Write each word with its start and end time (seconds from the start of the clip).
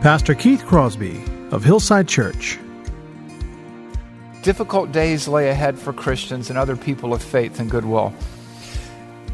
Pastor 0.00 0.36
Keith 0.36 0.64
Crosby 0.64 1.20
of 1.50 1.64
Hillside 1.64 2.06
Church. 2.06 2.56
Difficult 4.42 4.92
days 4.92 5.26
lay 5.26 5.48
ahead 5.48 5.76
for 5.76 5.92
Christians 5.92 6.50
and 6.50 6.58
other 6.58 6.76
people 6.76 7.12
of 7.12 7.20
faith 7.20 7.58
and 7.58 7.68
goodwill. 7.68 8.14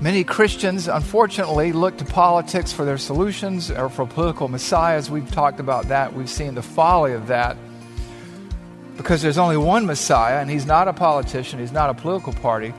Many 0.00 0.24
Christians, 0.24 0.88
unfortunately, 0.88 1.72
look 1.72 1.98
to 1.98 2.06
politics 2.06 2.72
for 2.72 2.86
their 2.86 2.96
solutions 2.96 3.70
or 3.70 3.90
for 3.90 4.06
political 4.06 4.48
messiahs. 4.48 5.10
We've 5.10 5.30
talked 5.30 5.60
about 5.60 5.88
that. 5.88 6.14
We've 6.14 6.30
seen 6.30 6.54
the 6.54 6.62
folly 6.62 7.12
of 7.12 7.26
that 7.26 7.58
because 8.96 9.20
there's 9.20 9.38
only 9.38 9.58
one 9.58 9.84
Messiah, 9.84 10.40
and 10.40 10.48
he's 10.48 10.64
not 10.64 10.88
a 10.88 10.94
politician, 10.94 11.58
he's 11.58 11.72
not 11.72 11.90
a 11.90 11.94
political 11.94 12.32
party. 12.32 12.72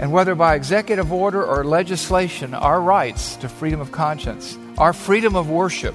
And 0.00 0.10
whether 0.10 0.34
by 0.34 0.54
executive 0.54 1.12
order 1.12 1.44
or 1.44 1.64
legislation, 1.64 2.54
our 2.54 2.80
rights 2.80 3.36
to 3.36 3.48
freedom 3.50 3.80
of 3.80 3.92
conscience, 3.92 4.56
our 4.78 4.94
freedom 4.94 5.36
of 5.36 5.50
worship, 5.50 5.94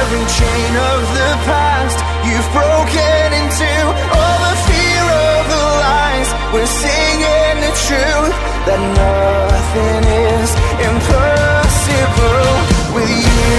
every 0.00 0.24
chain 0.38 0.72
of 0.92 1.00
the 1.18 1.30
past 1.48 1.98
you've 2.26 2.50
broken 2.52 3.28
into. 3.40 3.72
All 4.16 4.38
the 4.46 4.56
fear 4.68 5.04
of 5.32 5.42
the 5.52 5.64
lies, 5.84 6.28
we're 6.52 6.72
singing 6.84 7.54
the 7.64 7.72
truth 7.88 8.36
that 8.68 8.80
nothing 9.00 10.02
is 10.04 10.50
impossible 10.88 12.52
with 12.94 13.10
you. 13.10 13.56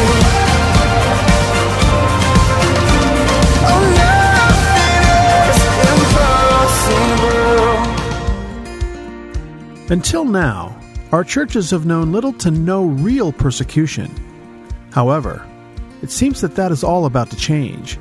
Oh. 3.71 4.09
Until 9.91 10.23
now, 10.23 10.79
our 11.11 11.23
churches 11.23 11.71
have 11.71 11.87
known 11.87 12.11
little 12.11 12.33
to 12.33 12.51
no 12.51 12.85
real 12.85 13.31
persecution. 13.31 14.11
However, 14.91 15.43
it 16.01 16.11
seems 16.11 16.41
that 16.41 16.55
that 16.55 16.71
is 16.71 16.83
all 16.83 17.05
about 17.05 17.29
to 17.29 17.35
change. 17.35 17.97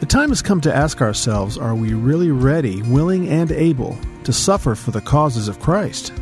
The 0.00 0.06
time 0.06 0.30
has 0.30 0.42
come 0.42 0.60
to 0.62 0.74
ask 0.74 1.00
ourselves 1.00 1.58
are 1.58 1.74
we 1.74 1.94
really 1.94 2.30
ready, 2.30 2.82
willing, 2.82 3.28
and 3.28 3.52
able 3.52 3.96
to 4.24 4.32
suffer 4.32 4.74
for 4.74 4.90
the 4.90 5.00
causes 5.00 5.46
of 5.46 5.60
Christ? 5.60 6.12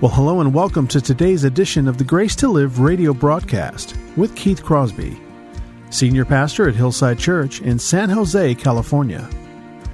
Well, 0.00 0.10
hello 0.10 0.40
and 0.40 0.54
welcome 0.54 0.86
to 0.88 1.00
today's 1.00 1.44
edition 1.44 1.88
of 1.88 1.98
the 1.98 2.04
Grace 2.04 2.36
to 2.36 2.48
Live 2.48 2.78
radio 2.78 3.12
broadcast 3.12 3.96
with 4.16 4.36
Keith 4.36 4.62
Crosby, 4.64 5.20
Senior 5.90 6.24
Pastor 6.24 6.68
at 6.68 6.76
Hillside 6.76 7.18
Church 7.18 7.60
in 7.60 7.78
San 7.78 8.08
Jose, 8.08 8.54
California. 8.54 9.28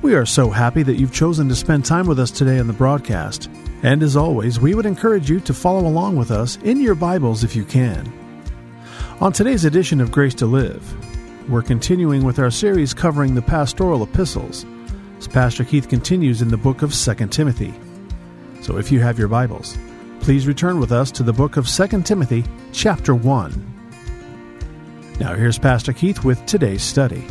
We 0.02 0.14
are 0.14 0.26
so 0.26 0.50
happy 0.50 0.82
that 0.82 0.96
you've 0.96 1.14
chosen 1.14 1.48
to 1.48 1.56
spend 1.56 1.84
time 1.84 2.06
with 2.06 2.20
us 2.20 2.30
today 2.30 2.58
on 2.58 2.66
the 2.66 2.74
broadcast. 2.74 3.48
And 3.82 4.02
as 4.02 4.16
always, 4.16 4.60
we 4.60 4.74
would 4.74 4.86
encourage 4.86 5.30
you 5.30 5.40
to 5.40 5.54
follow 5.54 5.86
along 5.86 6.16
with 6.16 6.30
us 6.30 6.58
in 6.58 6.80
your 6.80 6.94
Bibles 6.94 7.42
if 7.42 7.56
you 7.56 7.64
can. 7.64 8.23
On 9.24 9.32
today's 9.32 9.64
edition 9.64 10.02
of 10.02 10.12
Grace 10.12 10.34
to 10.34 10.44
Live, 10.44 11.48
we're 11.48 11.62
continuing 11.62 12.24
with 12.24 12.38
our 12.38 12.50
series 12.50 12.92
covering 12.92 13.34
the 13.34 13.40
pastoral 13.40 14.02
epistles 14.02 14.66
as 15.16 15.26
Pastor 15.26 15.64
Keith 15.64 15.88
continues 15.88 16.42
in 16.42 16.48
the 16.48 16.58
book 16.58 16.82
of 16.82 16.92
2 16.92 17.14
Timothy. 17.28 17.72
So 18.60 18.76
if 18.76 18.92
you 18.92 19.00
have 19.00 19.18
your 19.18 19.28
Bibles, 19.28 19.78
please 20.20 20.46
return 20.46 20.78
with 20.78 20.92
us 20.92 21.10
to 21.12 21.22
the 21.22 21.32
book 21.32 21.56
of 21.56 21.66
2 21.66 22.02
Timothy, 22.02 22.44
chapter 22.72 23.14
1. 23.14 25.14
Now 25.18 25.34
here's 25.34 25.58
Pastor 25.58 25.94
Keith 25.94 26.22
with 26.22 26.44
today's 26.44 26.82
study. 26.82 27.26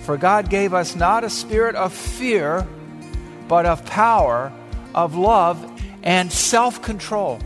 For 0.00 0.16
God 0.16 0.50
gave 0.50 0.74
us 0.74 0.96
not 0.96 1.22
a 1.22 1.30
spirit 1.30 1.76
of 1.76 1.92
fear, 1.92 2.66
but 3.46 3.64
of 3.64 3.86
power, 3.86 4.52
of 4.92 5.14
love, 5.14 5.80
and 6.02 6.32
self 6.32 6.82
control. 6.82 7.38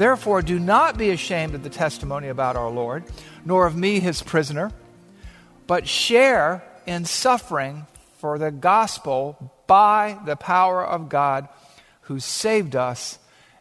Therefore, 0.00 0.40
do 0.40 0.58
not 0.58 0.96
be 0.96 1.10
ashamed 1.10 1.54
of 1.54 1.62
the 1.62 1.68
testimony 1.68 2.28
about 2.28 2.56
our 2.56 2.70
Lord, 2.70 3.04
nor 3.44 3.66
of 3.66 3.76
me, 3.76 4.00
his 4.00 4.22
prisoner, 4.22 4.72
but 5.66 5.86
share 5.86 6.64
in 6.86 7.04
suffering 7.04 7.84
for 8.16 8.38
the 8.38 8.50
gospel 8.50 9.52
by 9.66 10.18
the 10.24 10.36
power 10.36 10.82
of 10.82 11.10
God 11.10 11.48
who 12.04 12.18
saved 12.18 12.74
us 12.74 13.18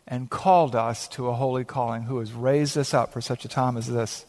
and 0.08 0.30
called 0.30 0.78
us 0.78 1.10
to 1.10 1.28
a 1.28 1.34
holy 1.34 1.66
calling, 1.66 2.04
who 2.04 2.20
has 2.20 2.32
raised 2.32 2.78
us 2.78 2.94
up 2.94 3.12
for 3.12 3.20
such 3.20 3.44
a 3.44 3.50
time 3.50 3.76
as 3.76 3.88
this. 3.88 4.26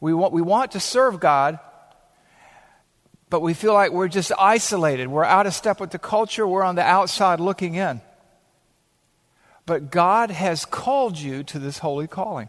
We 0.00 0.14
want, 0.14 0.32
we 0.32 0.42
want 0.42 0.70
to 0.70 0.80
serve 0.80 1.18
God, 1.18 1.58
but 3.30 3.42
we 3.42 3.52
feel 3.52 3.74
like 3.74 3.90
we're 3.90 4.06
just 4.06 4.30
isolated. 4.38 5.08
We're 5.08 5.24
out 5.24 5.48
of 5.48 5.54
step 5.54 5.80
with 5.80 5.90
the 5.90 5.98
culture. 5.98 6.46
We're 6.46 6.62
on 6.62 6.76
the 6.76 6.84
outside 6.84 7.40
looking 7.40 7.74
in. 7.74 8.00
But 9.68 9.90
God 9.90 10.30
has 10.30 10.64
called 10.64 11.18
you 11.18 11.42
to 11.42 11.58
this 11.58 11.76
holy 11.76 12.06
calling. 12.06 12.48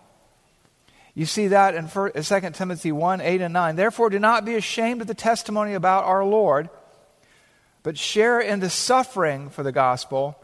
You 1.14 1.26
see 1.26 1.50
that 1.50 1.76
in 1.76 1.90
2 1.90 2.52
Timothy 2.52 2.94
1 2.94 3.20
8 3.20 3.42
and 3.42 3.54
9. 3.54 3.76
Therefore, 3.76 4.10
do 4.10 4.20
not 4.20 4.46
be 4.46 4.56
ashamed 4.56 5.02
of 5.02 5.08
the 5.08 5.14
testimony 5.14 5.74
about 5.74 6.06
our 6.06 6.24
Lord, 6.24 6.70
but 7.84 7.98
share 7.98 8.40
in 8.40 8.62
the 8.62 8.70
suffering 8.70 9.50
for 9.50 9.64
the 9.64 9.74
gospel 9.74 10.42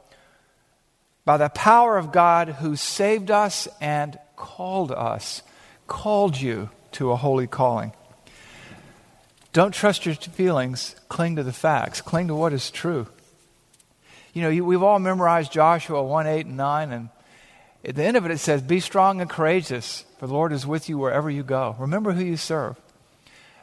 by 1.23 1.37
the 1.37 1.47
power 1.47 1.97
of 1.97 2.11
God 2.11 2.49
who 2.49 2.75
saved 2.75 3.31
us 3.31 3.69
and 3.79 4.19
called 4.35 4.91
us, 4.91 5.43
called 5.87 6.37
you 6.37 6.71
to 6.91 7.11
a 7.11 7.15
holy 7.15 7.47
calling. 7.47 7.93
Don't 9.53 9.73
trust 9.73 10.05
your 10.05 10.15
feelings, 10.15 10.97
cling 11.07 11.37
to 11.37 11.43
the 11.43 11.53
facts, 11.53 12.01
cling 12.01 12.27
to 12.27 12.35
what 12.35 12.51
is 12.51 12.69
true. 12.69 13.07
You 14.35 14.41
know, 14.41 14.65
we've 14.65 14.83
all 14.83 14.99
memorized 14.99 15.53
Joshua 15.53 16.03
1 16.03 16.27
8 16.27 16.45
and 16.45 16.57
9, 16.57 16.91
and 16.91 17.09
at 17.85 17.95
the 17.95 18.03
end 18.03 18.17
of 18.17 18.25
it, 18.25 18.31
it 18.31 18.39
says, 18.39 18.61
Be 18.61 18.81
strong 18.81 19.21
and 19.21 19.29
courageous, 19.29 20.03
for 20.19 20.27
the 20.27 20.33
Lord 20.33 20.51
is 20.51 20.67
with 20.67 20.89
you 20.89 20.97
wherever 20.97 21.29
you 21.29 21.41
go. 21.41 21.73
Remember 21.79 22.11
who 22.11 22.21
you 22.21 22.35
serve. 22.35 22.75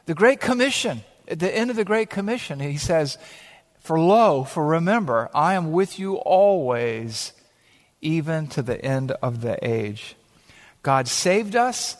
The 0.06 0.14
Great 0.14 0.40
Commission, 0.40 1.02
at 1.28 1.40
the 1.40 1.54
end 1.54 1.68
of 1.68 1.76
the 1.76 1.84
Great 1.84 2.08
Commission, 2.08 2.58
he 2.58 2.78
says, 2.78 3.18
For 3.80 4.00
lo, 4.00 4.44
for 4.44 4.64
remember, 4.64 5.28
I 5.34 5.52
am 5.52 5.72
with 5.72 5.98
you 5.98 6.14
always, 6.14 7.34
even 8.00 8.46
to 8.46 8.62
the 8.62 8.82
end 8.82 9.10
of 9.20 9.42
the 9.42 9.62
age. 9.62 10.16
God 10.82 11.06
saved 11.06 11.54
us 11.54 11.98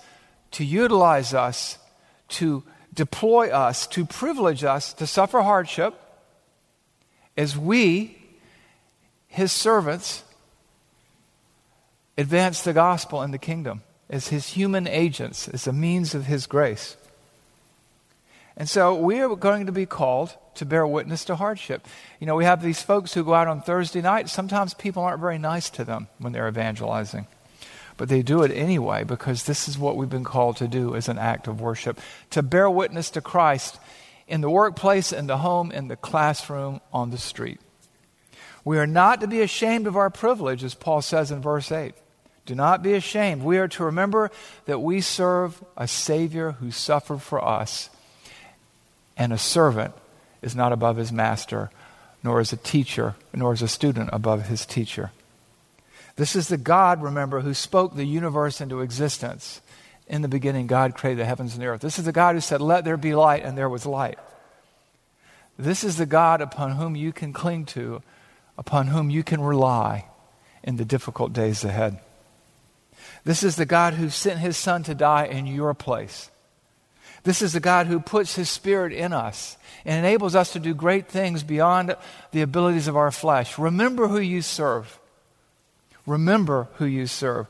to 0.53 0.65
utilize 0.65 1.35
us, 1.35 1.77
to 2.29 2.63
deploy 2.95 3.51
us, 3.51 3.87
to 3.89 4.07
privilege 4.07 4.65
us 4.65 4.95
to 4.95 5.07
suffer 5.07 5.43
hardship 5.43 5.95
as 7.37 7.55
we, 7.55 8.17
his 9.33 9.51
servants, 9.51 10.23
advance 12.19 12.61
the 12.61 12.75
gospel 12.75 13.23
and 13.23 13.33
the 13.33 13.39
kingdom 13.39 13.81
as 14.11 14.29
his 14.29 14.49
human 14.49 14.87
agents, 14.87 15.49
as 15.49 15.67
a 15.67 15.73
means 15.73 16.15
of 16.15 16.27
his 16.27 16.47
grace. 16.47 16.99
And 18.59 18.69
so 18.69 18.95
we 18.95 19.21
are 19.21 19.35
going 19.35 19.65
to 19.67 19.73
be 19.73 19.87
called 19.87 20.37
to 20.57 20.67
bear 20.67 20.87
witness 20.87 21.25
to 21.25 21.37
hardship. 21.37 21.87
You 22.21 22.27
know, 22.27 22.37
we 22.37 22.45
have 22.45 22.63
these 22.63 22.83
folks 22.83 23.15
who 23.15 23.25
go 23.25 23.33
out 23.33 23.49
on 23.49 23.63
Thursday 23.63 24.03
night. 24.03 24.29
Sometimes 24.29 24.75
people 24.75 25.03
aren't 25.03 25.23
very 25.23 25.39
nice 25.39 25.71
to 25.71 25.85
them 25.85 26.09
when 26.19 26.35
they're 26.35 26.47
evangelizing. 26.47 27.27
But 27.97 28.11
they 28.11 28.21
do 28.21 28.43
it 28.43 28.51
anyway 28.51 29.03
because 29.03 29.45
this 29.45 29.67
is 29.67 29.79
what 29.79 29.97
we've 29.97 30.11
been 30.11 30.25
called 30.25 30.59
to 30.59 30.69
do 30.69 30.95
as 30.95 31.09
an 31.09 31.17
act 31.17 31.49
of 31.49 31.63
worship 31.63 31.99
to 32.31 32.43
bear 32.43 32.69
witness 32.69 33.09
to 33.11 33.23
Christ 33.23 33.81
in 34.29 34.43
the 34.43 34.51
workplace, 34.51 35.11
in 35.11 35.27
the 35.27 35.39
home, 35.39 35.73
in 35.73 35.89
the 35.89 35.97
classroom, 35.97 36.83
on 36.93 37.11
the 37.11 37.19
street. 37.19 37.61
We 38.65 38.79
are 38.79 38.87
not 38.87 39.21
to 39.21 39.27
be 39.27 39.41
ashamed 39.41 39.87
of 39.87 39.97
our 39.97 40.11
privilege, 40.11 40.63
as 40.63 40.75
Paul 40.75 41.03
says 41.03 41.31
in 41.31 41.41
verse 41.41 41.73
8. 41.73 41.95
Do 42.45 42.55
not 42.55 42.83
be 42.83 42.95
ashamed. 42.95 43.43
We 43.43 43.59
are 43.59 43.69
to 43.69 43.85
remember 43.85 44.31
that 44.67 44.81
we 44.81 45.01
serve 45.01 45.63
a 45.77 45.87
Savior 45.87 46.53
who 46.53 46.71
suffered 46.71 47.23
for 47.23 47.45
us, 47.45 47.89
and 49.17 49.33
a 49.33 49.39
servant 49.39 49.95
is 50.43 50.57
not 50.57 50.73
above 50.73 50.97
his 50.97 51.13
master, 51.13 51.71
nor 52.23 52.41
is 52.41 52.53
a 52.53 52.57
teacher, 52.57 53.15
nor 53.33 53.53
is 53.53 53.63
a 53.63 53.69
student 53.69 54.11
above 54.13 54.47
his 54.47 54.67
teacher. 54.67 55.13
This 56.17 56.37
is 56.37 56.49
the 56.49 56.57
God, 56.57 57.03
remember, 57.03 57.41
who 57.41 57.55
spoke 57.55 57.95
the 57.95 58.05
universe 58.05 58.61
into 58.61 58.81
existence. 58.81 59.61
In 60.09 60.23
the 60.23 60.29
beginning, 60.29 60.67
God 60.67 60.95
created 60.95 61.21
the 61.21 61.25
heavens 61.27 61.55
and 61.55 61.63
the 61.63 61.67
earth. 61.67 61.81
This 61.81 61.99
is 61.99 62.05
the 62.05 62.13
God 62.13 62.35
who 62.35 62.41
said, 62.41 62.61
Let 62.61 62.85
there 62.85 62.97
be 62.97 63.15
light, 63.15 63.45
and 63.45 63.57
there 63.57 63.69
was 63.69 63.87
light. 63.87 64.19
This 65.59 65.85
is 65.85 65.97
the 65.97 66.07
God 66.07 66.41
upon 66.41 66.73
whom 66.73 66.97
you 66.97 67.13
can 67.13 67.33
cling 67.33 67.67
to, 67.67 68.03
upon 68.57 68.89
whom 68.89 69.11
you 69.11 69.23
can 69.23 69.41
rely 69.41 70.07
in 70.63 70.77
the 70.77 70.85
difficult 70.85 71.33
days 71.33 71.65
ahead. 71.65 71.99
This 73.25 73.43
is 73.43 73.57
the 73.57 73.67
God 73.67 73.95
who 73.95 74.11
sent 74.11 74.41
his 74.41 74.57
Son 74.57 74.83
to 74.85 74.95
die 74.95 75.27
in 75.27 75.47
your 75.47 75.75
place. 75.75 76.31
This 77.25 77.41
is 77.41 77.53
the 77.53 77.61
God 77.61 77.87
who 77.87 78.01
puts 78.01 78.35
his 78.35 78.51
Spirit 78.51 78.93
in 78.93 79.13
us 79.13 79.57
and 79.85 80.05
enables 80.05 80.35
us 80.35 80.53
to 80.53 80.59
do 80.59 80.75
great 80.75 81.09
things 81.09 81.43
beyond 81.43 81.97
the 82.33 82.43
abilities 82.43 82.89
of 82.89 82.97
our 82.97 83.13
flesh. 83.13 83.59
Remember 83.59 84.09
who 84.09 84.19
you 84.19 84.43
serve. 84.43 84.99
Remember 86.05 86.69
who 86.75 86.85
you 86.85 87.07
serve. 87.07 87.47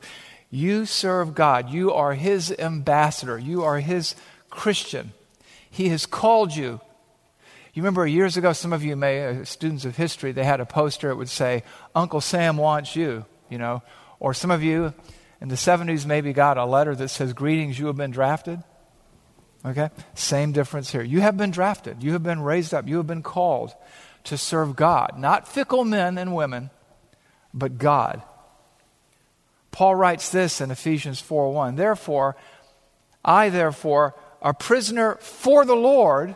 You 0.51 0.85
serve 0.85 1.33
God. 1.33 1.71
You 1.71 1.91
are 1.91 2.13
his 2.13 2.51
ambassador. 2.59 3.39
You 3.39 3.63
are 3.63 3.79
his 3.79 4.15
Christian. 4.51 5.13
He 5.69 5.89
has 5.89 6.05
called 6.05 6.55
you. 6.55 6.79
You 7.73 7.81
remember 7.81 8.05
years 8.05 8.37
ago, 8.37 8.53
some 8.53 8.71
of 8.71 8.83
you 8.83 8.95
may, 8.95 9.25
uh, 9.25 9.45
students 9.45 9.83
of 9.83 9.97
history, 9.97 10.31
they 10.31 10.43
had 10.43 10.59
a 10.59 10.65
poster. 10.65 11.09
It 11.09 11.15
would 11.15 11.29
say, 11.29 11.63
Uncle 11.95 12.21
Sam 12.21 12.55
wants 12.55 12.95
you, 12.95 13.25
you 13.49 13.57
know. 13.57 13.81
Or 14.19 14.35
some 14.35 14.51
of 14.51 14.61
you 14.61 14.93
in 15.41 15.47
the 15.49 15.55
70s 15.55 16.05
maybe 16.05 16.33
got 16.33 16.59
a 16.59 16.65
letter 16.65 16.95
that 16.95 17.07
says, 17.07 17.33
Greetings, 17.33 17.79
you 17.79 17.87
have 17.87 17.95
been 17.95 18.11
drafted. 18.11 18.63
Okay? 19.65 19.89
Same 20.13 20.51
difference 20.51 20.91
here. 20.91 21.01
You 21.01 21.21
have 21.21 21.35
been 21.35 21.49
drafted. 21.49 22.03
You 22.03 22.13
have 22.13 22.21
been 22.21 22.41
raised 22.41 22.75
up. 22.75 22.87
You 22.87 22.97
have 22.97 23.07
been 23.07 23.23
called 23.23 23.73
to 24.25 24.37
serve 24.37 24.75
God. 24.75 25.13
Not 25.17 25.47
fickle 25.47 25.83
men 25.83 26.19
and 26.19 26.35
women, 26.35 26.69
but 27.55 27.79
God. 27.79 28.21
Paul 29.71 29.95
writes 29.95 30.29
this 30.29 30.61
in 30.61 30.69
Ephesians 30.69 31.19
4 31.19 31.51
1. 31.51 31.75
Therefore, 31.75 32.35
I 33.25 33.49
therefore, 33.49 34.15
a 34.43 34.53
prisoner 34.53 35.15
for 35.15 35.65
the 35.65 35.75
Lord, 35.75 36.35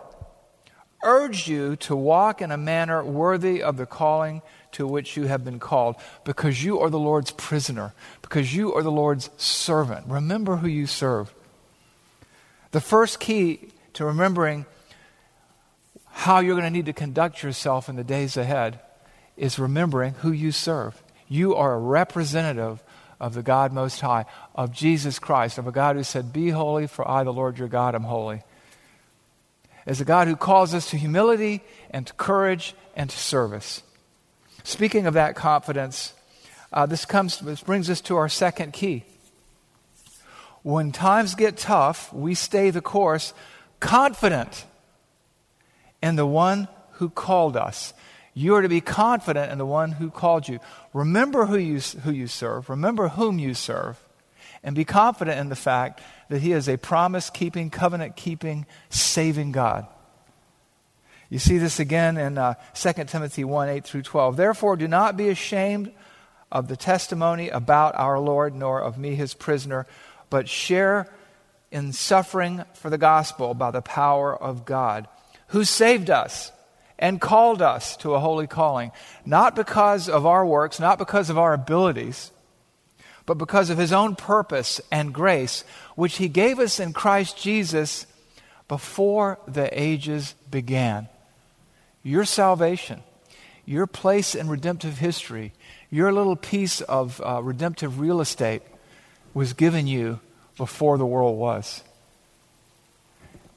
urge 1.03 1.47
you 1.47 1.75
to 1.77 1.95
walk 1.95 2.41
in 2.41 2.51
a 2.51 2.57
manner 2.57 3.03
worthy 3.03 3.61
of 3.61 3.77
the 3.77 3.85
calling 3.85 4.41
to 4.73 4.87
which 4.87 5.17
you 5.17 5.25
have 5.25 5.43
been 5.43 5.59
called, 5.59 5.95
because 6.23 6.63
you 6.63 6.79
are 6.79 6.89
the 6.89 6.99
Lord's 6.99 7.31
prisoner, 7.31 7.93
because 8.21 8.53
you 8.53 8.73
are 8.73 8.83
the 8.83 8.91
Lord's 8.91 9.29
servant. 9.37 10.05
Remember 10.07 10.57
who 10.57 10.67
you 10.67 10.87
serve. 10.87 11.33
The 12.71 12.81
first 12.81 13.19
key 13.19 13.69
to 13.93 14.05
remembering 14.05 14.65
how 16.05 16.39
you're 16.39 16.55
going 16.55 16.65
to 16.65 16.75
need 16.75 16.87
to 16.87 16.93
conduct 16.93 17.43
yourself 17.43 17.89
in 17.89 17.95
the 17.95 18.03
days 18.03 18.37
ahead 18.37 18.79
is 19.37 19.59
remembering 19.59 20.13
who 20.15 20.31
you 20.31 20.51
serve. 20.51 21.01
You 21.27 21.55
are 21.55 21.73
a 21.73 21.79
representative 21.79 22.83
of 23.19 23.33
the 23.33 23.43
God 23.43 23.71
Most 23.71 24.01
High, 24.01 24.25
of 24.53 24.71
Jesus 24.71 25.19
Christ, 25.19 25.57
of 25.57 25.67
a 25.67 25.71
God 25.71 25.95
who 25.95 26.03
said, 26.03 26.33
Be 26.33 26.49
holy, 26.49 26.87
for 26.87 27.07
I, 27.07 27.23
the 27.23 27.33
Lord 27.33 27.57
your 27.57 27.67
God, 27.67 27.95
am 27.95 28.03
holy. 28.03 28.41
As 29.87 30.01
a 30.01 30.05
God 30.05 30.27
who 30.27 30.35
calls 30.35 30.73
us 30.73 30.91
to 30.91 30.97
humility 30.97 31.63
and 31.89 32.05
to 32.05 32.13
courage 32.13 32.75
and 32.95 33.09
to 33.09 33.17
service. 33.17 33.81
Speaking 34.63 35.07
of 35.07 35.13
that 35.13 35.35
confidence, 35.35 36.13
uh, 36.73 36.85
this, 36.85 37.05
comes, 37.05 37.39
this 37.39 37.61
brings 37.61 37.89
us 37.89 38.01
to 38.01 38.17
our 38.17 38.27
second 38.27 38.73
key. 38.73 39.05
When 40.61 40.91
times 40.91 41.35
get 41.35 41.55
tough, 41.55 42.11
we 42.11 42.35
stay 42.35 42.69
the 42.69 42.81
course 42.81 43.33
confident 43.79 44.65
in 46.03 46.17
the 46.17 46.25
one 46.25 46.67
who 46.93 47.09
called 47.09 47.55
us. 47.55 47.93
You 48.33 48.55
are 48.55 48.61
to 48.61 48.69
be 48.69 48.81
confident 48.81 49.51
in 49.51 49.57
the 49.57 49.65
one 49.65 49.93
who 49.93 50.11
called 50.11 50.49
you. 50.49 50.59
Remember 50.93 51.45
who 51.45 51.57
you, 51.57 51.79
who 51.79 52.11
you 52.11 52.27
serve, 52.27 52.69
remember 52.69 53.07
whom 53.07 53.39
you 53.39 53.53
serve, 53.53 53.97
and 54.63 54.75
be 54.75 54.83
confident 54.83 55.39
in 55.39 55.47
the 55.47 55.55
fact 55.55 56.01
that 56.29 56.41
He 56.41 56.51
is 56.51 56.67
a 56.67 56.77
promise 56.77 57.29
keeping, 57.29 57.69
covenant 57.69 58.15
keeping, 58.15 58.65
saving 58.89 59.51
God. 59.51 59.87
You 61.29 61.39
see 61.39 61.57
this 61.57 61.79
again 61.79 62.17
in 62.17 62.37
uh, 62.37 62.53
2 62.73 63.05
Timothy 63.05 63.43
1 63.43 63.69
8 63.69 63.83
through 63.83 64.03
12. 64.03 64.37
Therefore, 64.37 64.77
do 64.77 64.87
not 64.87 65.17
be 65.17 65.29
ashamed 65.29 65.91
of 66.51 66.67
the 66.67 66.77
testimony 66.77 67.49
about 67.49 67.95
our 67.95 68.19
Lord, 68.19 68.55
nor 68.55 68.81
of 68.81 68.97
me, 68.97 69.15
his 69.15 69.33
prisoner, 69.33 69.85
but 70.29 70.47
share 70.47 71.11
in 71.71 71.91
suffering 71.91 72.63
for 72.75 72.89
the 72.89 72.97
gospel 72.97 73.53
by 73.53 73.71
the 73.71 73.81
power 73.81 74.35
of 74.35 74.65
God, 74.65 75.07
who 75.47 75.65
saved 75.65 76.09
us 76.09 76.51
and 76.97 77.21
called 77.21 77.61
us 77.61 77.97
to 77.97 78.13
a 78.13 78.19
holy 78.19 78.47
calling, 78.47 78.91
not 79.25 79.55
because 79.55 80.07
of 80.07 80.25
our 80.25 80.45
works, 80.45 80.79
not 80.79 80.97
because 80.97 81.29
of 81.29 81.37
our 81.37 81.53
abilities, 81.53 82.31
but 83.27 83.37
because 83.37 83.69
of 83.69 83.77
his 83.77 83.91
own 83.91 84.15
purpose 84.15 84.81
and 84.89 85.13
grace, 85.13 85.65
which 85.95 86.17
he 86.17 86.29
gave 86.29 86.57
us 86.57 86.79
in 86.79 86.93
Christ 86.93 87.37
Jesus 87.37 88.07
before 88.69 89.37
the 89.45 89.69
ages 89.79 90.33
began. 90.49 91.09
Your 92.03 92.23
salvation, 92.23 93.03
your 93.65 93.85
place 93.85 94.33
in 94.33 94.47
redemptive 94.47 94.97
history, 94.97 95.51
your 95.91 96.11
little 96.13 96.37
piece 96.37 96.79
of 96.79 97.21
uh, 97.23 97.41
redemptive 97.43 97.99
real 97.99 98.21
estate 98.21 98.61
was 99.33 99.51
given 99.51 99.87
you 99.87 100.21
before 100.55 100.97
the 100.97 101.05
world 101.05 101.37
was, 101.37 101.83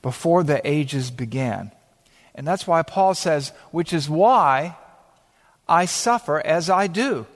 before 0.02 0.42
the 0.42 0.60
ages 0.68 1.12
began. 1.12 1.70
And 2.34 2.44
that's 2.44 2.66
why 2.66 2.82
Paul 2.82 3.14
says, 3.14 3.52
which 3.70 3.92
is 3.92 4.10
why 4.10 4.76
I 5.68 5.84
suffer 5.84 6.44
as 6.44 6.68
I 6.68 6.88
do. 6.88 7.26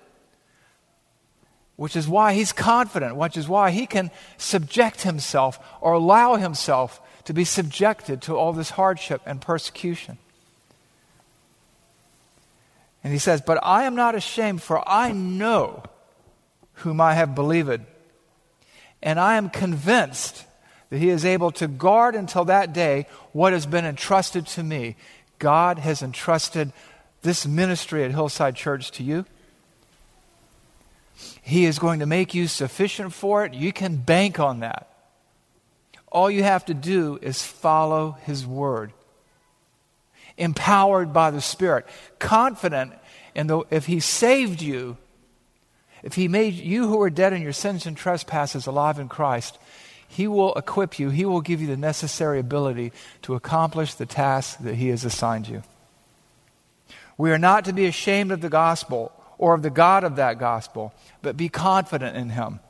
Which 1.76 1.96
is 1.96 2.06
why 2.06 2.34
he's 2.34 2.52
confident, 2.52 3.16
which 3.16 3.36
is 3.36 3.48
why 3.48 3.70
he 3.70 3.86
can 3.86 4.10
subject 4.36 5.02
himself 5.02 5.58
or 5.80 5.94
allow 5.94 6.36
himself 6.36 7.00
to 7.24 7.34
be 7.34 7.44
subjected 7.44 8.22
to 8.22 8.36
all 8.36 8.52
this 8.52 8.70
hardship 8.70 9.22
and 9.26 9.40
persecution. 9.40 10.18
And 13.02 13.12
he 13.12 13.18
says, 13.18 13.40
But 13.40 13.58
I 13.62 13.84
am 13.84 13.96
not 13.96 14.14
ashamed, 14.14 14.62
for 14.62 14.88
I 14.88 15.12
know 15.12 15.82
whom 16.74 17.00
I 17.00 17.14
have 17.14 17.34
believed. 17.34 17.80
And 19.02 19.20
I 19.20 19.36
am 19.36 19.50
convinced 19.50 20.44
that 20.90 20.98
He 20.98 21.10
is 21.10 21.24
able 21.24 21.50
to 21.52 21.68
guard 21.68 22.14
until 22.14 22.46
that 22.46 22.72
day 22.72 23.06
what 23.32 23.52
has 23.52 23.66
been 23.66 23.84
entrusted 23.84 24.46
to 24.48 24.62
me. 24.62 24.96
God 25.38 25.78
has 25.78 26.02
entrusted 26.02 26.72
this 27.22 27.46
ministry 27.46 28.04
at 28.04 28.10
Hillside 28.10 28.56
Church 28.56 28.90
to 28.92 29.02
you. 29.02 29.26
He 31.42 31.64
is 31.64 31.78
going 31.78 32.00
to 32.00 32.06
make 32.06 32.34
you 32.34 32.48
sufficient 32.48 33.12
for 33.12 33.44
it. 33.44 33.54
You 33.54 33.72
can 33.72 33.96
bank 33.96 34.40
on 34.40 34.60
that. 34.60 34.90
All 36.10 36.30
you 36.30 36.42
have 36.42 36.64
to 36.66 36.74
do 36.74 37.18
is 37.20 37.42
follow 37.42 38.16
His 38.22 38.46
word. 38.46 38.92
Empowered 40.36 41.12
by 41.12 41.30
the 41.30 41.40
Spirit, 41.40 41.86
confident 42.18 42.92
in 43.34 43.46
the, 43.46 43.62
if 43.70 43.86
He 43.86 44.00
saved 44.00 44.62
you, 44.62 44.96
if 46.02 46.14
He 46.14 46.28
made 46.28 46.54
you 46.54 46.88
who 46.88 46.98
were 46.98 47.10
dead 47.10 47.32
in 47.32 47.42
your 47.42 47.52
sins 47.52 47.86
and 47.86 47.96
trespasses 47.96 48.66
alive 48.66 48.98
in 48.98 49.08
Christ, 49.08 49.58
he 50.14 50.28
will 50.28 50.54
equip 50.54 51.00
you, 51.00 51.10
He 51.10 51.24
will 51.24 51.40
give 51.40 51.60
you 51.60 51.66
the 51.66 51.76
necessary 51.76 52.38
ability 52.38 52.92
to 53.22 53.34
accomplish 53.34 53.94
the 53.94 54.06
task 54.06 54.58
that 54.60 54.76
He 54.76 54.88
has 54.88 55.04
assigned 55.04 55.48
you. 55.48 55.64
We 57.18 57.32
are 57.32 57.38
not 57.38 57.64
to 57.64 57.72
be 57.72 57.86
ashamed 57.86 58.30
of 58.30 58.40
the 58.40 58.48
gospel 58.48 59.10
or 59.38 59.54
of 59.54 59.62
the 59.62 59.70
God 59.70 60.04
of 60.04 60.16
that 60.16 60.38
gospel, 60.38 60.92
but 61.22 61.36
be 61.36 61.48
confident 61.48 62.16
in 62.16 62.30
Him. 62.30 62.60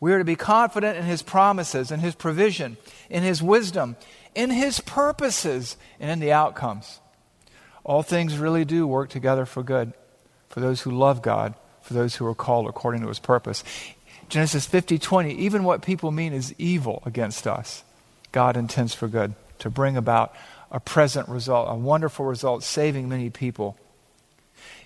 We 0.00 0.12
are 0.12 0.18
to 0.18 0.24
be 0.24 0.36
confident 0.36 0.96
in 0.98 1.04
His 1.04 1.22
promises, 1.22 1.90
in 1.90 2.00
His 2.00 2.14
provision, 2.14 2.76
in 3.08 3.22
His 3.22 3.42
wisdom, 3.42 3.96
in 4.34 4.50
His 4.50 4.80
purposes, 4.80 5.76
and 6.00 6.10
in 6.10 6.20
the 6.20 6.32
outcomes. 6.32 7.00
All 7.84 8.02
things 8.02 8.38
really 8.38 8.64
do 8.64 8.86
work 8.86 9.10
together 9.10 9.46
for 9.46 9.62
good 9.62 9.92
for 10.48 10.60
those 10.60 10.82
who 10.82 10.90
love 10.90 11.22
God, 11.22 11.54
for 11.80 11.94
those 11.94 12.16
who 12.16 12.26
are 12.26 12.34
called 12.34 12.68
according 12.68 13.00
to 13.02 13.08
His 13.08 13.18
purpose. 13.18 13.64
Genesis 14.28 14.66
50 14.66 14.98
20, 14.98 15.34
even 15.34 15.64
what 15.64 15.82
people 15.82 16.10
mean 16.10 16.32
is 16.32 16.54
evil 16.58 17.02
against 17.04 17.46
us, 17.46 17.84
God 18.32 18.56
intends 18.56 18.94
for 18.94 19.08
good, 19.08 19.34
to 19.60 19.70
bring 19.70 19.96
about 19.96 20.34
a 20.70 20.80
present 20.80 21.28
result, 21.28 21.68
a 21.70 21.74
wonderful 21.74 22.24
result, 22.24 22.64
saving 22.64 23.08
many 23.08 23.30
people. 23.30 23.76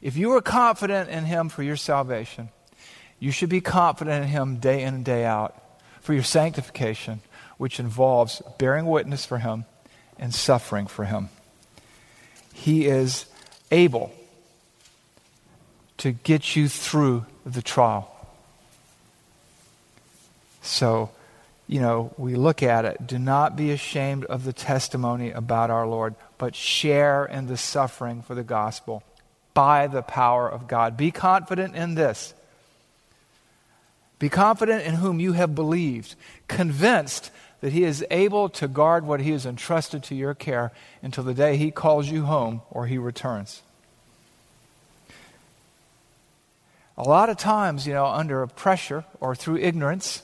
If 0.02 0.16
you 0.16 0.32
are 0.32 0.42
confident 0.42 1.10
in 1.10 1.24
Him 1.24 1.48
for 1.48 1.62
your 1.62 1.76
salvation, 1.76 2.50
you 3.18 3.30
should 3.30 3.48
be 3.48 3.60
confident 3.60 4.24
in 4.24 4.30
Him 4.30 4.56
day 4.56 4.82
in 4.82 4.94
and 4.94 5.04
day 5.04 5.24
out 5.24 5.54
for 6.00 6.12
your 6.12 6.22
sanctification, 6.22 7.20
which 7.56 7.80
involves 7.80 8.42
bearing 8.58 8.86
witness 8.86 9.24
for 9.24 9.38
Him 9.38 9.64
and 10.18 10.34
suffering 10.34 10.86
for 10.86 11.04
Him. 11.04 11.30
He 12.52 12.86
is 12.86 13.26
able 13.70 14.12
to 15.98 16.12
get 16.12 16.56
you 16.56 16.68
through 16.68 17.26
the 17.44 17.62
trial. 17.62 18.12
So, 20.62 21.10
you 21.66 21.80
know, 21.80 22.12
we 22.18 22.34
look 22.34 22.62
at 22.62 22.84
it. 22.84 23.06
Do 23.06 23.18
not 23.18 23.56
be 23.56 23.70
ashamed 23.70 24.24
of 24.26 24.44
the 24.44 24.52
testimony 24.52 25.30
about 25.30 25.70
our 25.70 25.86
Lord, 25.86 26.14
but 26.38 26.54
share 26.54 27.24
in 27.24 27.46
the 27.46 27.56
suffering 27.56 28.22
for 28.22 28.34
the 28.34 28.42
gospel 28.42 29.02
by 29.56 29.86
the 29.86 30.02
power 30.02 30.46
of 30.46 30.68
God. 30.68 30.98
Be 30.98 31.10
confident 31.10 31.74
in 31.74 31.94
this. 31.94 32.34
Be 34.18 34.28
confident 34.28 34.84
in 34.84 34.96
whom 34.96 35.18
you 35.18 35.32
have 35.32 35.54
believed, 35.54 36.14
convinced 36.46 37.30
that 37.62 37.72
he 37.72 37.82
is 37.82 38.04
able 38.10 38.50
to 38.50 38.68
guard 38.68 39.06
what 39.06 39.20
he 39.20 39.30
has 39.30 39.46
entrusted 39.46 40.02
to 40.02 40.14
your 40.14 40.34
care 40.34 40.72
until 41.00 41.24
the 41.24 41.32
day 41.32 41.56
he 41.56 41.70
calls 41.70 42.06
you 42.06 42.26
home 42.26 42.60
or 42.70 42.86
he 42.86 42.98
returns. 42.98 43.62
A 46.98 47.08
lot 47.08 47.30
of 47.30 47.38
times, 47.38 47.86
you 47.86 47.94
know, 47.94 48.04
under 48.04 48.46
pressure 48.46 49.06
or 49.20 49.34
through 49.34 49.56
ignorance, 49.56 50.22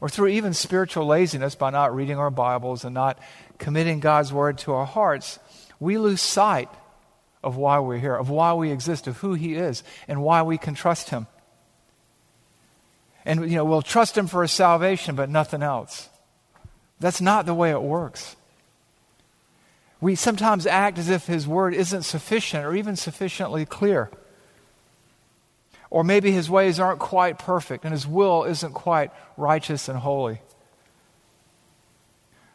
or 0.00 0.08
through 0.08 0.28
even 0.28 0.54
spiritual 0.54 1.04
laziness 1.04 1.54
by 1.54 1.68
not 1.68 1.94
reading 1.94 2.16
our 2.16 2.30
Bibles 2.30 2.84
and 2.84 2.94
not 2.94 3.18
committing 3.58 4.00
God's 4.00 4.32
Word 4.32 4.56
to 4.58 4.72
our 4.72 4.86
hearts, 4.86 5.38
we 5.80 5.98
lose 5.98 6.22
sight 6.22 6.70
of 7.42 7.56
why 7.56 7.78
we're 7.78 7.98
here, 7.98 8.14
of 8.14 8.30
why 8.30 8.54
we 8.54 8.70
exist, 8.70 9.06
of 9.06 9.18
who 9.18 9.34
He 9.34 9.54
is, 9.54 9.82
and 10.06 10.22
why 10.22 10.42
we 10.42 10.58
can 10.58 10.74
trust 10.74 11.10
Him. 11.10 11.26
And, 13.24 13.50
you 13.50 13.56
know, 13.56 13.64
we'll 13.64 13.82
trust 13.82 14.16
Him 14.16 14.26
for 14.26 14.42
His 14.42 14.52
salvation, 14.52 15.14
but 15.14 15.30
nothing 15.30 15.62
else. 15.62 16.08
That's 17.00 17.20
not 17.20 17.46
the 17.46 17.54
way 17.54 17.70
it 17.70 17.82
works. 17.82 18.36
We 20.00 20.14
sometimes 20.14 20.66
act 20.66 20.98
as 20.98 21.08
if 21.08 21.26
His 21.26 21.46
Word 21.46 21.74
isn't 21.74 22.02
sufficient 22.02 22.64
or 22.64 22.74
even 22.74 22.96
sufficiently 22.96 23.66
clear. 23.66 24.10
Or 25.90 26.04
maybe 26.04 26.30
his 26.30 26.50
ways 26.50 26.78
aren't 26.78 26.98
quite 26.98 27.38
perfect 27.38 27.84
and 27.84 27.92
his 27.92 28.06
will 28.06 28.44
isn't 28.44 28.74
quite 28.74 29.10
righteous 29.36 29.88
and 29.88 29.98
holy. 29.98 30.40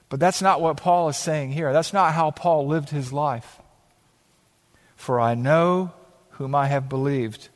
But 0.10 0.20
that's 0.20 0.42
not 0.42 0.62
what 0.62 0.78
Paul 0.78 1.10
is 1.10 1.18
saying 1.18 1.52
here. 1.52 1.74
That's 1.74 1.94
not 1.94 2.14
how 2.14 2.30
Paul 2.30 2.68
lived 2.68 2.90
his 2.90 3.12
life. 3.12 3.60
For 5.04 5.20
I 5.20 5.36
know 5.36 5.92
whom 6.30 6.56
I 6.56 6.68
have 6.68 6.88
believed, 6.88 7.50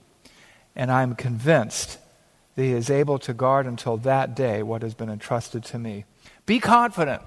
and 0.75 0.92
I 0.92 1.01
am 1.01 1.16
convinced 1.16 1.98
that 2.56 2.62
he 2.62 2.74
is 2.74 2.89
able 2.89 3.20
to 3.20 3.34
guard 3.34 3.66
until 3.66 3.96
that 4.00 4.36
day 4.36 4.62
what 4.63 4.82
has 4.82 4.94
been 4.94 5.10
entrusted 5.10 5.63
to 5.63 5.80
me. 5.80 6.04
Be 6.46 6.60
confident, 6.60 7.22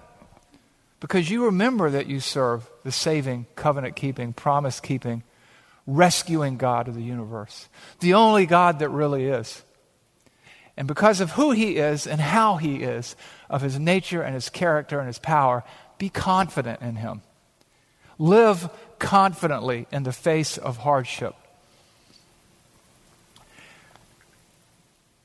because 1.01 1.31
you 1.31 1.47
remember 1.47 1.89
that 1.89 2.07
you 2.07 2.21
serve 2.21 2.69
the 2.85 2.93
saving, 2.93 3.47
covenant 3.57 3.97
keeping, 3.97 4.35
promise 4.35 4.79
keeping, 4.79 5.23
rescuing 5.87 6.59
God 6.59 6.87
of 6.87 6.95
the 6.95 7.03
universe, 7.03 7.71
the 8.01 8.13
only 8.13 8.45
God 8.45 8.81
that 8.81 8.91
really 8.91 9.25
is. 9.25 9.63
And 10.77 10.87
because 10.87 11.23
of 11.23 11.31
who 11.31 11.53
He 11.53 11.79
is 11.79 12.07
and 12.07 12.21
how 12.21 12.57
He 12.57 12.83
is, 12.83 13.17
of 13.49 13.63
His 13.63 13.79
nature 13.79 14.21
and 14.21 14.35
His 14.35 14.51
character 14.51 14.99
and 14.99 15.07
His 15.07 15.19
power, 15.19 15.65
be 15.97 16.11
confident 16.11 16.83
in 16.83 16.97
Him. 16.97 17.23
Live 18.21 18.69
confidently 18.99 19.87
in 19.91 20.03
the 20.03 20.13
face 20.13 20.59
of 20.59 20.77
hardship. 20.77 21.35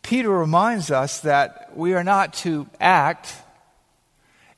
Peter 0.01 0.29
reminds 0.29 0.91
us 0.91 1.19
that 1.19 1.75
we 1.75 1.93
are 1.93 2.05
not 2.05 2.33
to 2.35 2.67
act 2.79 3.35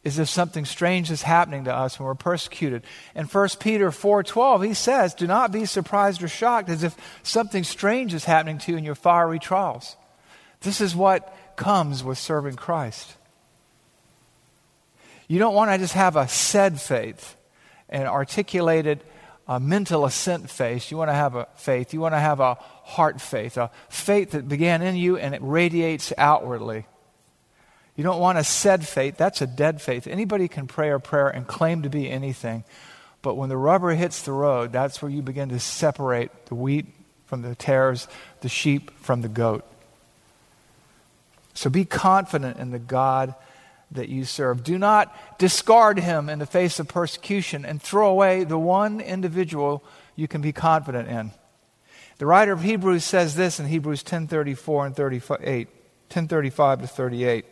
as 0.06 0.20
if 0.20 0.29
something 0.29 0.65
strange 0.65 1.10
is 1.10 1.24
happening 1.24 1.63
to 1.63 1.74
us 1.74 1.98
when 1.98 2.06
we're 2.06 2.13
persecuted. 2.13 2.84
In 3.15 3.25
1 3.25 3.60
Peter 3.60 3.89
4:12, 3.89 4.62
he 4.62 4.75
says, 4.75 5.15
"Do 5.15 5.25
not 5.25 5.51
be 5.51 5.65
surprised 5.65 6.22
or 6.22 6.27
shocked 6.27 6.70
as 6.70 6.84
if 6.84 6.96
something 7.24 7.63
strange 7.63 8.13
is 8.13 8.25
happening 8.25 8.60
to 8.60 8.72
you 8.72 8.77
in 8.77 8.84
your 8.84 8.94
fiery 8.94 9.39
trials." 9.39 9.96
This 10.62 10.79
is 10.79 10.96
what 10.96 11.36
comes 11.56 12.03
with 12.03 12.20
serving 12.20 12.56
Christ. 12.56 13.15
You 15.27 15.39
don't 15.39 15.56
want 15.56 15.72
to 15.72 15.79
just 15.79 15.94
have 15.94 16.15
a 16.15 16.27
said 16.27 16.79
faith, 16.79 17.36
an 17.89 18.06
articulated 18.06 19.01
uh, 19.48 19.60
mental 19.60 20.06
assent 20.06 20.50
faith. 20.50 20.91
You 20.91 20.98
want 20.98 21.10
to 21.10 21.15
have 21.15 21.36
a 21.36 21.48
faith. 21.56 21.94
You 21.94 22.01
want 22.01 22.13
to 22.13 22.20
have 22.20 22.39
a 22.39 22.56
heart 22.56 23.22
faith, 23.22 23.58
a 23.58 23.72
faith 23.89 24.32
that 24.32 24.50
began 24.50 24.82
in 24.82 24.96
you 24.96 25.17
and 25.17 25.34
it 25.34 25.41
radiates 25.41 26.12
outwardly. 26.17 26.86
You 27.96 28.03
don't 28.03 28.20
want 28.20 28.38
a 28.38 28.44
said 28.44 28.88
faith. 28.88 29.17
That's 29.17 29.41
a 29.41 29.48
dead 29.48 29.82
faith. 29.82 30.06
Anybody 30.06 30.48
can 30.48 30.67
pray 30.67 30.91
a 30.91 31.00
prayer 31.00 31.29
and 31.29 31.48
claim 31.48 31.82
to 31.82 31.89
be 31.89 32.10
anything. 32.10 32.63
But 33.22 33.36
when 33.36 33.50
the 33.50 33.58
rubber 33.58 33.91
hits 33.91 34.22
the 34.22 34.32
road, 34.32 34.72
that's 34.72 35.01
where 35.01 35.10
you 35.10 35.22
begin 35.22 35.50
to 35.50 35.60
separate 35.60 36.46
the 36.46 36.56
wheat 36.56 36.86
from 37.25 37.41
the 37.41 37.56
tares, 37.56 38.08
the 38.41 38.50
sheep 38.50 38.91
from 39.00 39.22
the 39.22 39.27
goat. 39.27 39.65
So 41.56 41.72
be 41.72 41.86
confident 41.86 42.58
in 42.60 42.70
the 42.70 42.79
God 42.79 43.34
that 43.91 44.10
you 44.10 44.25
serve. 44.25 44.63
Do 44.63 44.77
not 44.77 45.38
discard 45.39 46.00
him 46.00 46.29
in 46.29 46.39
the 46.39 46.46
face 46.46 46.79
of 46.79 46.88
persecution 46.88 47.65
and 47.65 47.82
throw 47.82 48.10
away 48.10 48.44
the 48.44 48.58
one 48.58 49.00
individual 49.00 49.84
you 50.15 50.27
can 50.27 50.41
be 50.41 50.51
confident 50.51 51.08
in. 51.08 51.32
The 52.17 52.25
writer 52.25 52.51
of 52.51 52.63
Hebrews 52.63 53.03
says 53.03 53.36
this 53.36 53.60
in 53.60 53.67
Hebrews 53.67 54.03
10:34 54.03 54.88
and 54.88 54.96
38, 54.96 55.67
10:35 56.10 56.82
to 56.82 56.88
38. 56.88 57.46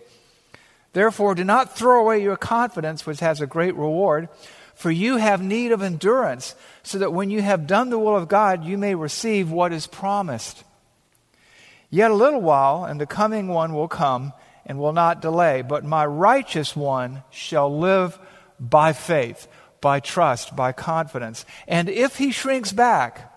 Therefore, 0.94 1.36
do 1.36 1.44
not 1.44 1.77
throw 1.77 2.00
away 2.00 2.22
your 2.22 2.38
confidence, 2.38 3.06
which 3.06 3.20
has 3.20 3.42
a 3.42 3.48
great 3.48 3.75
reward, 3.75 4.30
for 4.74 4.89
you 4.89 5.18
have 5.18 5.42
need 5.42 5.72
of 5.72 5.82
endurance, 5.82 6.56
so 6.84 6.98
that 6.98 7.13
when 7.13 7.30
you 7.30 7.42
have 7.42 7.68
done 7.68 7.89
the 7.89 8.00
will 8.00 8.15
of 8.15 8.27
God, 8.27 8.63
you 8.63 8.77
may 8.77 8.96
receive 8.96 9.51
what 9.51 9.72
is 9.72 9.88
promised. 9.88 10.63
Yet 11.89 12.12
a 12.12 12.15
little 12.15 12.42
while, 12.42 12.84
and 12.86 13.00
the 13.00 13.06
coming 13.06 13.48
one 13.48 13.74
will 13.74 13.88
come 13.88 14.34
and 14.66 14.80
will 14.80 14.94
not 14.94 15.22
delay, 15.22 15.62
but 15.62 15.84
my 15.84 16.06
righteous 16.06 16.76
one 16.76 17.24
shall 17.30 17.78
live 17.78 18.18
by 18.60 18.94
faith, 18.94 19.48
by 19.82 20.00
trust, 20.00 20.56
by 20.56 20.72
confidence. 20.72 21.46
And 21.68 21.90
if 21.90 22.18
he 22.18 22.32
shrinks 22.32 22.72
back, 22.72 23.32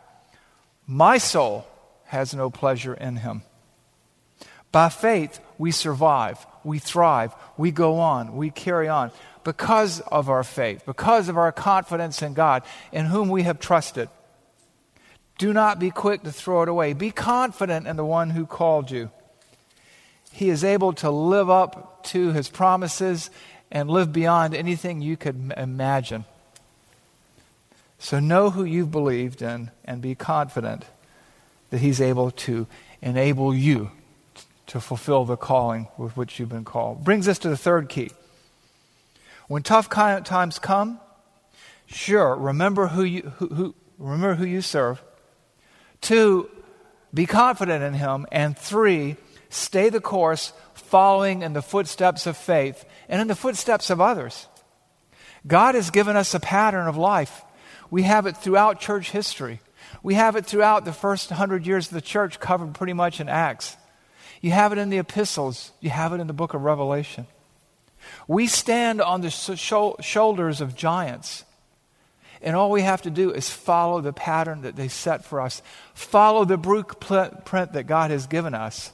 my 0.87 1.19
soul 1.19 1.67
has 2.07 2.35
no 2.35 2.51
pleasure 2.51 2.95
in 2.95 3.17
him. 3.17 3.43
By 4.73 4.89
faith, 4.89 5.41
we 5.59 5.71
survive 5.71 6.47
we 6.69 6.79
thrive, 6.79 7.35
we 7.57 7.71
go 7.71 7.99
on, 7.99 8.37
we 8.37 8.51
carry 8.51 8.89
on 8.89 9.11
because 9.43 10.01
of 10.01 10.29
our 10.29 10.45
faith, 10.45 10.85
because 10.85 11.29
of 11.29 11.39
our 11.39 11.51
confidence 11.51 12.23
in 12.23 12.35
God, 12.35 12.63
in 12.93 13.07
whom 13.07 13.29
we 13.31 13.43
have 13.45 13.59
trusted. 13.59 14.09
Do 15.39 15.53
not 15.53 15.79
be 15.79 15.91
quick 15.91 16.23
to 16.25 16.33
throw 16.33 16.63
it 16.63 16.69
away. 16.69 16.93
Be 16.93 17.11
confident 17.11 17.87
in 17.87 17.97
the 17.97 18.05
one 18.05 18.31
who 18.31 18.45
called 18.45 18.91
you. 18.91 19.11
He 20.33 20.51
is 20.51 20.65
able 20.65 20.93
to 20.95 21.11
live 21.11 21.51
up 21.51 22.05
to 22.05 22.33
his 22.33 22.49
promises 22.49 23.31
and 23.71 23.91
live 23.91 24.13
beyond 24.13 24.55
anything 24.55 25.03
you 25.03 25.17
could 25.17 25.53
imagine. 25.57 26.25
So 27.99 28.21
know 28.21 28.51
who 28.51 28.65
you've 28.65 28.91
believed 28.91 29.43
in 29.43 29.71
and 29.85 30.01
be 30.01 30.15
confident 30.15 30.85
that 31.71 31.81
he's 31.81 32.01
able 32.01 32.31
to 32.31 32.67
enable 33.03 33.55
you 33.55 33.91
to 34.69 34.81
fulfill 34.81 35.25
the 35.25 35.37
calling 35.37 35.89
with 35.97 36.17
which 36.17 36.39
you've 36.39 36.49
been 36.49 36.65
called. 36.65 37.03
Brings 37.05 37.27
us 37.27 37.39
to 37.41 37.49
the 37.49 37.57
third 37.57 37.89
key. 37.89 38.11
When 39.49 39.63
tough 39.63 39.89
times 39.89 40.59
come, 40.59 41.01
sure, 41.87 42.37
remember 42.37 42.89
who 42.89 43.03
you, 43.03 43.33
who, 43.39 43.47
who, 43.49 43.75
remember 43.99 44.35
who 44.35 44.45
you 44.45 44.61
serve. 44.61 45.03
Two, 46.01 46.51
be 47.13 47.27
confident 47.27 47.83
in 47.83 47.95
him. 47.95 48.27
And 48.31 48.57
three, 48.57 49.17
stay 49.49 49.89
the 49.89 50.01
course, 50.01 50.53
following 50.75 51.43
in 51.43 51.53
the 51.53 51.63
footsteps 51.63 52.27
of 52.27 52.37
faith 52.37 52.85
and 53.09 53.21
in 53.21 53.29
the 53.29 53.35
footsteps 53.35 53.91
of 53.91 54.01
others. 54.01 54.47
God 55.47 55.75
has 55.75 55.91
given 55.91 56.17
us 56.17 56.35
a 56.35 56.41
pattern 56.41 56.87
of 56.87 56.97
life. 56.97 57.43
We 57.91 58.03
have 58.03 58.27
it 58.27 58.37
throughout 58.37 58.81
church 58.81 59.11
history. 59.11 59.61
We 60.03 60.15
have 60.15 60.37
it 60.37 60.47
throughout 60.47 60.85
the 60.85 60.93
first 60.93 61.31
hundred 61.31 61.67
years 61.67 61.89
of 61.89 61.95
the 61.95 62.01
church, 62.01 62.41
covered 62.41 62.75
pretty 62.75 62.93
much 62.93 63.21
in 63.21 63.29
Acts. 63.29 63.77
You 64.41 64.51
have 64.53 64.73
it 64.73 64.79
in 64.79 64.91
the 64.91 64.99
epistles, 64.99 65.73
you 65.81 65.91
have 65.91 66.13
it 66.13 66.21
in 66.21 66.27
the 66.27 66.33
book 66.33 66.55
of 66.55 66.63
Revelation. 66.63 67.27
We 68.27 68.47
stand 68.47 69.01
on 69.01 69.21
the 69.21 69.31
shoulders 69.31 70.61
of 70.61 70.75
giants. 70.75 71.45
And 72.41 72.55
all 72.55 72.71
we 72.71 72.83
have 72.83 73.03
to 73.03 73.11
do 73.11 73.33
is 73.33 73.51
follow 73.51 74.01
the 74.01 74.13
pattern 74.13 74.63
that 74.63 74.77
they 74.77 74.87
set 74.89 75.25
for 75.25 75.41
us, 75.41 75.61
follow 75.95 76.45
the 76.45 76.57
blueprint 76.57 77.73
that 77.73 77.87
God 77.87 78.13
has 78.13 78.29
given 78.29 78.55
us. 78.55 78.93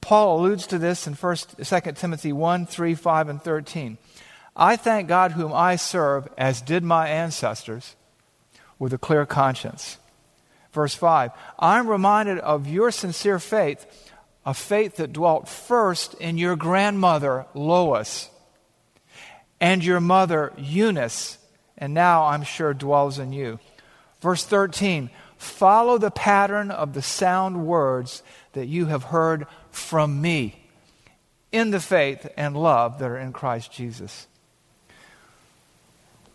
Paul 0.00 0.38
alludes 0.38 0.66
to 0.68 0.78
this 0.78 1.06
in 1.06 1.14
1st, 1.14 1.84
2 1.84 1.92
Timothy 1.92 2.32
1 2.32 2.66
3, 2.66 2.94
5, 2.94 3.28
and 3.28 3.42
13. 3.42 3.98
I 4.56 4.76
thank 4.76 5.08
God 5.08 5.32
whom 5.32 5.52
I 5.52 5.76
serve, 5.76 6.28
as 6.36 6.60
did 6.60 6.82
my 6.82 7.08
ancestors, 7.08 7.94
with 8.78 8.92
a 8.92 8.98
clear 8.98 9.26
conscience. 9.26 9.98
Verse 10.72 10.94
5 10.94 11.30
I'm 11.58 11.88
reminded 11.88 12.38
of 12.38 12.66
your 12.66 12.90
sincere 12.90 13.38
faith, 13.38 13.86
a 14.44 14.54
faith 14.54 14.96
that 14.96 15.12
dwelt 15.12 15.48
first 15.48 16.14
in 16.14 16.38
your 16.38 16.56
grandmother 16.56 17.46
Lois 17.54 18.30
and 19.60 19.84
your 19.84 20.00
mother 20.00 20.52
Eunice, 20.56 21.38
and 21.76 21.94
now 21.94 22.24
I'm 22.24 22.42
sure 22.42 22.74
dwells 22.74 23.18
in 23.18 23.32
you. 23.32 23.58
Verse 24.20 24.44
13 24.44 25.10
Follow 25.36 25.98
the 25.98 26.10
pattern 26.10 26.70
of 26.72 26.94
the 26.94 27.02
sound 27.02 27.64
words 27.64 28.22
that 28.58 28.66
you 28.66 28.86
have 28.86 29.04
heard 29.04 29.46
from 29.70 30.20
me 30.20 30.64
in 31.52 31.70
the 31.70 31.78
faith 31.78 32.28
and 32.36 32.56
love 32.56 32.98
that 32.98 33.08
are 33.08 33.16
in 33.16 33.32
Christ 33.32 33.70
Jesus. 33.70 34.26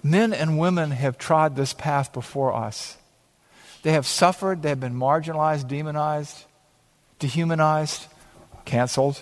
Men 0.01 0.31
and 0.31 0.57
women 0.57 0.91
have 0.91 1.17
trod 1.17 1.55
this 1.55 1.73
path 1.73 2.13
before 2.13 2.53
us. 2.53 2.97
They 3.83 3.91
have 3.91 4.07
suffered, 4.07 4.61
they 4.61 4.69
have 4.69 4.79
been 4.79 4.95
marginalized, 4.95 5.67
demonized, 5.67 6.45
dehumanized, 7.19 8.07
canceled. 8.63 9.21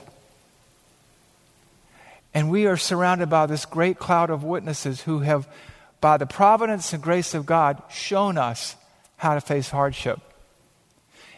And 2.35 2.51
we 2.51 2.67
are 2.67 2.77
surrounded 2.77 3.31
by 3.31 3.47
this 3.47 3.65
great 3.65 3.97
cloud 3.97 4.29
of 4.29 4.43
witnesses 4.43 5.01
who 5.01 5.19
have, 5.21 5.47
by 6.01 6.17
the 6.17 6.27
providence 6.27 6.93
and 6.93 7.01
grace 7.01 7.33
of 7.33 7.47
God, 7.47 7.81
shown 7.89 8.37
us 8.37 8.75
how 9.17 9.33
to 9.33 9.41
face 9.41 9.69
hardship 9.69 10.19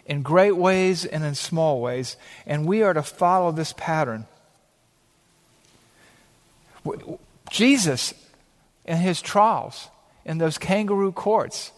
in 0.06 0.22
great 0.22 0.56
ways 0.56 1.06
and 1.06 1.24
in 1.24 1.36
small 1.36 1.82
ways. 1.82 2.18
And 2.46 2.66
we 2.66 2.84
are 2.84 2.94
to 2.94 3.04
follow 3.04 3.52
this 3.52 3.74
pattern. 3.74 4.26
Jesus, 7.50 8.14
in 8.86 8.98
his 8.98 9.22
trials, 9.22 9.88
in 10.26 10.38
those 10.38 10.58
kangaroo 10.58 11.12
courts, 11.12 11.72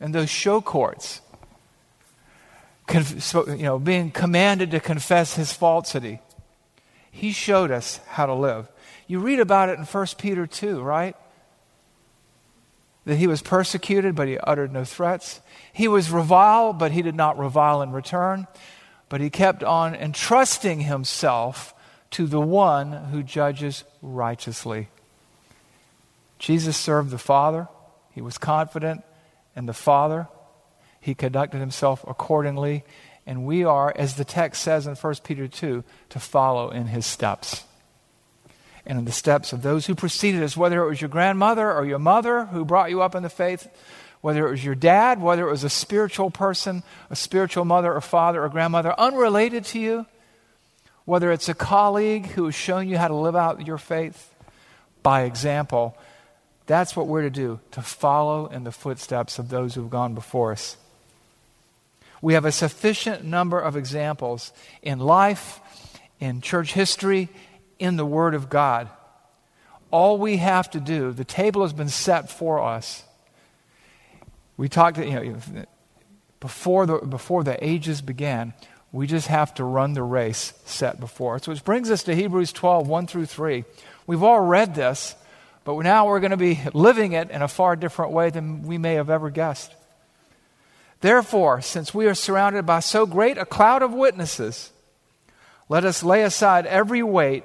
in 0.00 0.12
those 0.12 0.30
show 0.30 0.60
courts, 0.60 1.20
you 2.88 3.56
know, 3.58 3.78
being 3.78 4.10
commanded 4.10 4.70
to 4.70 4.80
confess 4.80 5.34
his 5.34 5.52
falsity, 5.52 6.20
he 7.10 7.32
showed 7.32 7.70
us 7.70 8.00
how 8.08 8.26
to 8.26 8.34
live. 8.34 8.68
You 9.06 9.18
read 9.18 9.40
about 9.40 9.70
it 9.70 9.78
in 9.78 9.84
1 9.84 10.06
Peter 10.18 10.46
2, 10.46 10.80
right? 10.80 11.16
That 13.08 13.16
he 13.16 13.26
was 13.26 13.40
persecuted, 13.40 14.14
but 14.14 14.28
he 14.28 14.36
uttered 14.36 14.70
no 14.70 14.84
threats. 14.84 15.40
He 15.72 15.88
was 15.88 16.10
reviled, 16.10 16.78
but 16.78 16.92
he 16.92 17.00
did 17.00 17.14
not 17.14 17.38
revile 17.38 17.80
in 17.80 17.90
return. 17.90 18.46
But 19.08 19.22
he 19.22 19.30
kept 19.30 19.64
on 19.64 19.94
entrusting 19.94 20.80
himself 20.80 21.74
to 22.10 22.26
the 22.26 22.40
one 22.42 22.92
who 22.92 23.22
judges 23.22 23.84
righteously. 24.02 24.88
Jesus 26.38 26.76
served 26.76 27.08
the 27.08 27.16
Father. 27.16 27.68
He 28.12 28.20
was 28.20 28.36
confident 28.36 29.02
in 29.56 29.64
the 29.64 29.72
Father. 29.72 30.28
He 31.00 31.14
conducted 31.14 31.60
himself 31.60 32.04
accordingly. 32.06 32.84
And 33.26 33.46
we 33.46 33.64
are, 33.64 33.90
as 33.96 34.16
the 34.16 34.24
text 34.26 34.62
says 34.62 34.86
in 34.86 34.96
1 34.96 35.14
Peter 35.24 35.48
2, 35.48 35.82
to 36.10 36.20
follow 36.20 36.68
in 36.68 36.88
his 36.88 37.06
steps. 37.06 37.64
And 38.88 38.98
in 38.98 39.04
the 39.04 39.12
steps 39.12 39.52
of 39.52 39.62
those 39.62 39.86
who 39.86 39.94
preceded 39.94 40.42
us, 40.42 40.56
whether 40.56 40.82
it 40.82 40.88
was 40.88 41.00
your 41.00 41.10
grandmother 41.10 41.70
or 41.70 41.84
your 41.84 41.98
mother 41.98 42.46
who 42.46 42.64
brought 42.64 42.90
you 42.90 43.02
up 43.02 43.14
in 43.14 43.22
the 43.22 43.28
faith, 43.28 43.68
whether 44.22 44.48
it 44.48 44.50
was 44.50 44.64
your 44.64 44.74
dad, 44.74 45.20
whether 45.20 45.46
it 45.46 45.50
was 45.50 45.62
a 45.62 45.70
spiritual 45.70 46.30
person, 46.30 46.82
a 47.10 47.14
spiritual 47.14 47.66
mother 47.66 47.92
or 47.92 48.00
father 48.00 48.42
or 48.42 48.48
grandmother, 48.48 48.98
unrelated 48.98 49.64
to 49.66 49.78
you, 49.78 50.06
whether 51.04 51.30
it's 51.30 51.50
a 51.50 51.54
colleague 51.54 52.26
who 52.28 52.46
has 52.46 52.54
shown 52.54 52.88
you 52.88 52.96
how 52.96 53.08
to 53.08 53.14
live 53.14 53.36
out 53.36 53.66
your 53.66 53.78
faith 53.78 54.34
by 55.02 55.22
example, 55.22 55.96
that's 56.66 56.96
what 56.96 57.06
we're 57.06 57.22
to 57.22 57.30
do, 57.30 57.60
to 57.72 57.82
follow 57.82 58.46
in 58.46 58.64
the 58.64 58.72
footsteps 58.72 59.38
of 59.38 59.50
those 59.50 59.74
who 59.74 59.82
have 59.82 59.90
gone 59.90 60.14
before 60.14 60.52
us. 60.52 60.76
We 62.20 62.34
have 62.34 62.44
a 62.44 62.52
sufficient 62.52 63.24
number 63.24 63.60
of 63.60 63.76
examples 63.76 64.52
in 64.82 64.98
life, 64.98 65.60
in 66.20 66.40
church 66.40 66.72
history, 66.72 67.28
in 67.78 67.96
the 67.96 68.06
Word 68.06 68.34
of 68.34 68.48
God. 68.48 68.88
All 69.90 70.18
we 70.18 70.36
have 70.36 70.70
to 70.70 70.80
do, 70.80 71.12
the 71.12 71.24
table 71.24 71.62
has 71.62 71.72
been 71.72 71.88
set 71.88 72.30
for 72.30 72.62
us. 72.62 73.04
We 74.56 74.68
talked, 74.68 74.98
you 74.98 75.10
know, 75.10 75.66
before 76.40 76.86
the, 76.86 76.98
before 76.98 77.44
the 77.44 77.62
ages 77.64 78.02
began, 78.02 78.52
we 78.92 79.06
just 79.06 79.28
have 79.28 79.54
to 79.54 79.64
run 79.64 79.92
the 79.92 80.02
race 80.02 80.52
set 80.64 81.00
before 81.00 81.36
us. 81.36 81.46
Which 81.46 81.64
brings 81.64 81.90
us 81.90 82.02
to 82.04 82.14
Hebrews 82.14 82.52
12, 82.52 82.88
1 82.88 83.06
through 83.06 83.26
3. 83.26 83.64
We've 84.06 84.22
all 84.22 84.40
read 84.40 84.74
this, 84.74 85.14
but 85.64 85.78
now 85.80 86.06
we're 86.06 86.20
going 86.20 86.30
to 86.30 86.36
be 86.36 86.60
living 86.72 87.12
it 87.12 87.30
in 87.30 87.42
a 87.42 87.48
far 87.48 87.76
different 87.76 88.12
way 88.12 88.30
than 88.30 88.62
we 88.62 88.78
may 88.78 88.94
have 88.94 89.10
ever 89.10 89.30
guessed. 89.30 89.74
Therefore, 91.00 91.60
since 91.60 91.94
we 91.94 92.06
are 92.06 92.14
surrounded 92.14 92.66
by 92.66 92.80
so 92.80 93.06
great 93.06 93.38
a 93.38 93.44
cloud 93.44 93.82
of 93.82 93.92
witnesses, 93.92 94.72
let 95.68 95.84
us 95.84 96.02
lay 96.02 96.22
aside 96.22 96.66
every 96.66 97.02
weight 97.02 97.44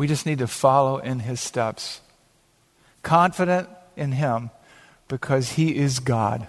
We 0.00 0.06
just 0.06 0.24
need 0.24 0.38
to 0.38 0.46
follow 0.46 0.96
in 0.96 1.18
his 1.18 1.42
steps, 1.42 2.00
confident 3.02 3.68
in 3.96 4.12
him 4.12 4.48
because 5.08 5.50
he 5.50 5.76
is 5.76 5.98
God. 5.98 6.46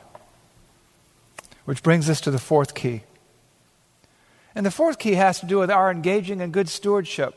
Which 1.66 1.84
brings 1.84 2.10
us 2.10 2.22
to 2.22 2.32
the 2.32 2.40
fourth 2.40 2.74
key. 2.74 3.04
And 4.56 4.66
the 4.66 4.72
fourth 4.72 5.00
key 5.00 5.16
has 5.16 5.42
to 5.42 5.48
do 5.48 5.58
with 5.58 5.70
our 5.70 5.92
engaging 5.92 6.40
in 6.40 6.52
good 6.52 6.70
stewardship 6.70 7.36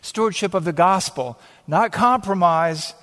stewardship 0.00 0.52
of 0.52 0.64
the 0.64 0.72
gospel, 0.72 1.38
not 1.68 1.92
compromise, 1.92 2.94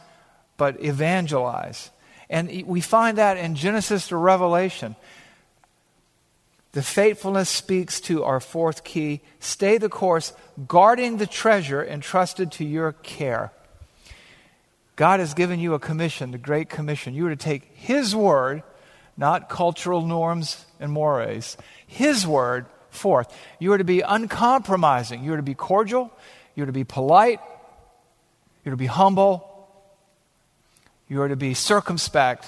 but 0.58 0.84
evangelize. 0.84 1.92
And 2.30 2.66
we 2.66 2.82
find 2.82 3.18
that 3.18 3.38
in 3.38 3.56
Genesis 3.56 4.10
to 4.10 4.18
Revelation. 4.18 4.98
The 6.72 6.84
faithfulness 6.84 7.50
speaks 7.50 8.00
to 8.02 8.24
our 8.24 8.40
fourth 8.40 8.84
key 8.84 9.22
stay 9.40 9.78
the 9.78 9.90
course, 9.90 10.34
guarding 10.68 11.18
the 11.18 11.26
treasure 11.26 11.84
entrusted 11.84 12.52
to 12.54 12.66
your 12.66 12.92
care. 12.94 13.52
God 14.96 15.20
has 15.20 15.34
given 15.34 15.60
you 15.60 15.74
a 15.74 15.80
commission, 15.80 16.32
the 16.32 16.38
Great 16.38 16.70
Commission. 16.70 17.14
You 17.14 17.28
are 17.28 17.32
to 17.32 17.36
take 17.36 17.72
His 17.74 18.16
word, 18.16 18.64
not 19.18 19.50
cultural 19.50 20.06
norms 20.06 20.66
and 20.80 20.92
mores, 20.92 21.58
His 21.88 22.28
word 22.28 22.68
forth. 22.92 23.36
You 23.60 23.74
are 23.74 23.78
to 23.78 23.84
be 23.84 24.02
uncompromising. 24.02 25.24
You 25.24 25.34
are 25.34 25.38
to 25.38 25.44
be 25.44 25.56
cordial. 25.56 26.12
You're 26.54 26.66
to 26.68 26.72
be 26.72 26.84
polite. 26.84 27.40
You're 28.64 28.74
to 28.74 28.78
be 28.78 28.88
humble. 28.88 29.46
You 31.08 31.22
are 31.22 31.30
to 31.30 31.36
be 31.36 31.54
circumspect. 31.54 32.46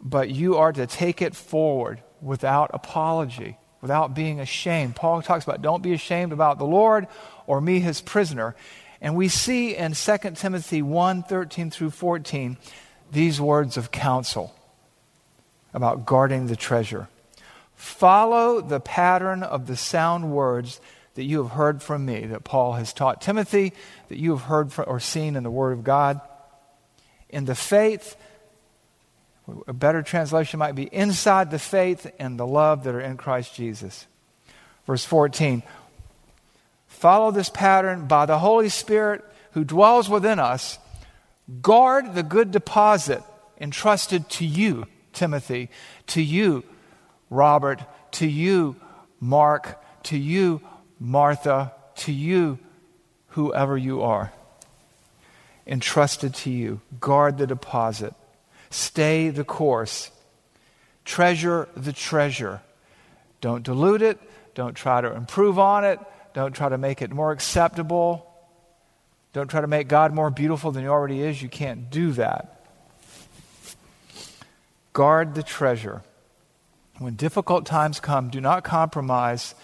But 0.00 0.30
you 0.30 0.56
are 0.56 0.72
to 0.72 0.86
take 0.86 1.22
it 1.22 1.36
forward 1.36 2.02
without 2.20 2.70
apology, 2.72 3.58
without 3.80 4.14
being 4.14 4.40
ashamed. 4.40 4.96
Paul 4.96 5.22
talks 5.22 5.44
about 5.44 5.62
don't 5.62 5.82
be 5.82 5.92
ashamed 5.92 6.32
about 6.32 6.58
the 6.58 6.64
Lord 6.64 7.06
or 7.46 7.60
me, 7.60 7.80
his 7.80 8.00
prisoner. 8.00 8.54
And 9.00 9.14
we 9.14 9.28
see 9.28 9.76
in 9.76 9.92
2 9.92 10.16
Timothy 10.34 10.82
1 10.82 11.22
13 11.22 11.70
through 11.70 11.90
14 11.90 12.56
these 13.10 13.40
words 13.40 13.76
of 13.76 13.90
counsel 13.90 14.54
about 15.72 16.06
guarding 16.06 16.46
the 16.46 16.56
treasure. 16.56 17.08
Follow 17.74 18.60
the 18.60 18.80
pattern 18.80 19.42
of 19.42 19.66
the 19.66 19.76
sound 19.76 20.32
words 20.32 20.80
that 21.14 21.24
you 21.24 21.42
have 21.42 21.52
heard 21.52 21.82
from 21.82 22.04
me, 22.04 22.26
that 22.26 22.44
Paul 22.44 22.74
has 22.74 22.92
taught 22.92 23.20
Timothy, 23.20 23.72
that 24.08 24.18
you 24.18 24.30
have 24.30 24.42
heard 24.42 24.72
from, 24.72 24.84
or 24.88 25.00
seen 25.00 25.36
in 25.36 25.42
the 25.42 25.50
Word 25.50 25.72
of 25.72 25.84
God. 25.84 26.20
In 27.28 27.44
the 27.44 27.54
faith, 27.54 28.16
a 29.66 29.72
better 29.72 30.02
translation 30.02 30.58
might 30.58 30.74
be 30.74 30.84
inside 30.84 31.50
the 31.50 31.58
faith 31.58 32.10
and 32.18 32.38
the 32.38 32.46
love 32.46 32.84
that 32.84 32.94
are 32.94 33.00
in 33.00 33.16
Christ 33.16 33.54
Jesus. 33.54 34.06
Verse 34.86 35.04
14 35.04 35.62
Follow 36.86 37.30
this 37.30 37.48
pattern 37.48 38.06
by 38.06 38.26
the 38.26 38.38
Holy 38.38 38.68
Spirit 38.68 39.24
who 39.52 39.64
dwells 39.64 40.08
within 40.08 40.38
us. 40.38 40.78
Guard 41.62 42.14
the 42.14 42.22
good 42.22 42.50
deposit 42.50 43.22
entrusted 43.60 44.28
to 44.30 44.44
you, 44.44 44.86
Timothy, 45.12 45.70
to 46.08 46.22
you, 46.22 46.64
Robert, 47.30 47.80
to 48.12 48.26
you, 48.26 48.76
Mark, 49.20 49.82
to 50.04 50.18
you, 50.18 50.60
Martha, 50.98 51.72
to 51.96 52.12
you, 52.12 52.58
whoever 53.28 53.76
you 53.76 54.02
are, 54.02 54.32
entrusted 55.66 56.34
to 56.34 56.50
you. 56.50 56.80
Guard 57.00 57.38
the 57.38 57.46
deposit, 57.46 58.14
stay 58.70 59.30
the 59.30 59.44
course, 59.44 60.10
treasure 61.04 61.68
the 61.76 61.92
treasure. 61.92 62.60
Don't 63.40 63.62
dilute 63.62 64.02
it, 64.02 64.18
don't 64.54 64.74
try 64.74 65.00
to 65.00 65.14
improve 65.14 65.58
on 65.58 65.84
it, 65.84 66.00
don't 66.34 66.52
try 66.52 66.68
to 66.68 66.78
make 66.78 67.02
it 67.02 67.10
more 67.10 67.32
acceptable. 67.32 68.24
Don't 69.32 69.48
try 69.48 69.60
to 69.60 69.66
make 69.66 69.88
God 69.88 70.14
more 70.14 70.30
beautiful 70.30 70.72
than 70.72 70.82
He 70.82 70.88
already 70.88 71.20
is. 71.20 71.42
You 71.42 71.48
can't 71.48 71.90
do 71.90 72.12
that. 72.12 72.64
Guard 74.92 75.34
the 75.34 75.42
treasure. 75.42 76.02
When 76.98 77.14
difficult 77.14 77.66
times 77.66 78.00
come, 78.00 78.30
do 78.30 78.40
not 78.40 78.64
compromise. 78.64 79.54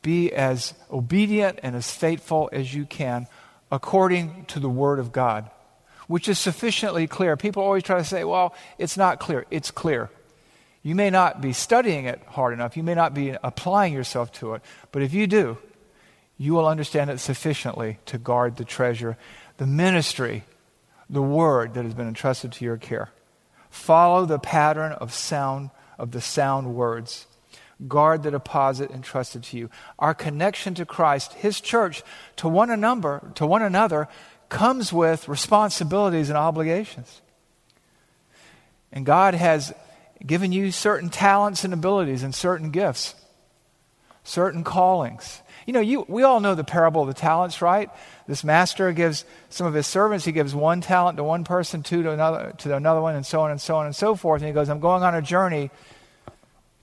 Be 0.00 0.32
as 0.32 0.72
obedient 0.90 1.58
and 1.62 1.76
as 1.76 1.90
faithful 1.90 2.48
as 2.52 2.72
you 2.72 2.86
can 2.86 3.26
according 3.70 4.46
to 4.46 4.60
the 4.60 4.70
Word 4.70 4.98
of 4.98 5.12
God, 5.12 5.50
which 6.08 6.28
is 6.28 6.38
sufficiently 6.38 7.06
clear. 7.06 7.36
People 7.36 7.62
always 7.62 7.84
try 7.84 7.98
to 7.98 8.04
say, 8.04 8.24
well, 8.24 8.54
it's 8.78 8.96
not 8.96 9.20
clear. 9.20 9.46
It's 9.50 9.70
clear. 9.70 10.10
You 10.82 10.94
may 10.94 11.10
not 11.10 11.40
be 11.40 11.52
studying 11.52 12.06
it 12.06 12.20
hard 12.26 12.52
enough, 12.52 12.76
you 12.76 12.82
may 12.82 12.94
not 12.94 13.14
be 13.14 13.34
applying 13.42 13.92
yourself 13.92 14.32
to 14.32 14.54
it, 14.54 14.62
but 14.90 15.02
if 15.02 15.12
you 15.12 15.26
do, 15.26 15.58
you 16.36 16.54
will 16.54 16.66
understand 16.66 17.10
it 17.10 17.18
sufficiently 17.18 17.98
to 18.06 18.16
guard 18.16 18.56
the 18.56 18.64
treasure, 18.64 19.16
the 19.58 19.66
ministry, 19.66 20.44
the 21.10 21.22
word 21.22 21.74
that 21.74 21.84
has 21.84 21.94
been 21.94 22.08
entrusted 22.08 22.52
to 22.52 22.64
your 22.64 22.76
care. 22.76 23.10
Follow 23.70 24.24
the 24.24 24.38
pattern 24.38 24.92
of 24.92 25.12
sound 25.12 25.70
of 25.98 26.12
the 26.12 26.20
sound 26.20 26.74
words. 26.74 27.26
Guard 27.86 28.22
the 28.22 28.30
deposit 28.30 28.90
entrusted 28.90 29.42
to 29.44 29.58
you. 29.58 29.70
Our 29.98 30.14
connection 30.14 30.74
to 30.74 30.86
Christ, 30.86 31.34
his 31.34 31.60
church, 31.60 32.02
to 32.36 32.48
one 32.48 32.70
another, 32.70 33.32
to 33.34 33.46
one 33.46 33.62
another 33.62 34.08
comes 34.48 34.92
with 34.92 35.28
responsibilities 35.28 36.28
and 36.28 36.38
obligations. 36.38 37.20
And 38.92 39.04
God 39.04 39.34
has 39.34 39.72
given 40.24 40.52
you 40.52 40.72
certain 40.72 41.10
talents 41.10 41.64
and 41.64 41.72
abilities 41.72 42.22
and 42.22 42.34
certain 42.34 42.70
gifts, 42.70 43.14
certain 44.24 44.64
callings. 44.64 45.42
You 45.66 45.74
know, 45.74 45.80
you, 45.80 46.06
we 46.08 46.22
all 46.22 46.40
know 46.40 46.54
the 46.54 46.64
parable 46.64 47.02
of 47.02 47.08
the 47.08 47.14
talents, 47.14 47.60
right? 47.60 47.90
This 48.26 48.42
master 48.42 48.92
gives 48.92 49.24
some 49.50 49.66
of 49.66 49.74
his 49.74 49.86
servants, 49.86 50.24
he 50.24 50.32
gives 50.32 50.54
one 50.54 50.80
talent 50.80 51.18
to 51.18 51.24
one 51.24 51.44
person, 51.44 51.82
two 51.82 52.02
to 52.02 52.10
another, 52.10 52.54
to 52.58 52.74
another 52.74 53.02
one, 53.02 53.14
and 53.14 53.26
so 53.26 53.42
on 53.42 53.50
and 53.50 53.60
so 53.60 53.76
on 53.76 53.86
and 53.86 53.94
so 53.94 54.14
forth. 54.14 54.40
And 54.40 54.48
he 54.48 54.54
goes, 54.54 54.70
I'm 54.70 54.80
going 54.80 55.02
on 55.02 55.14
a 55.14 55.22
journey. 55.22 55.70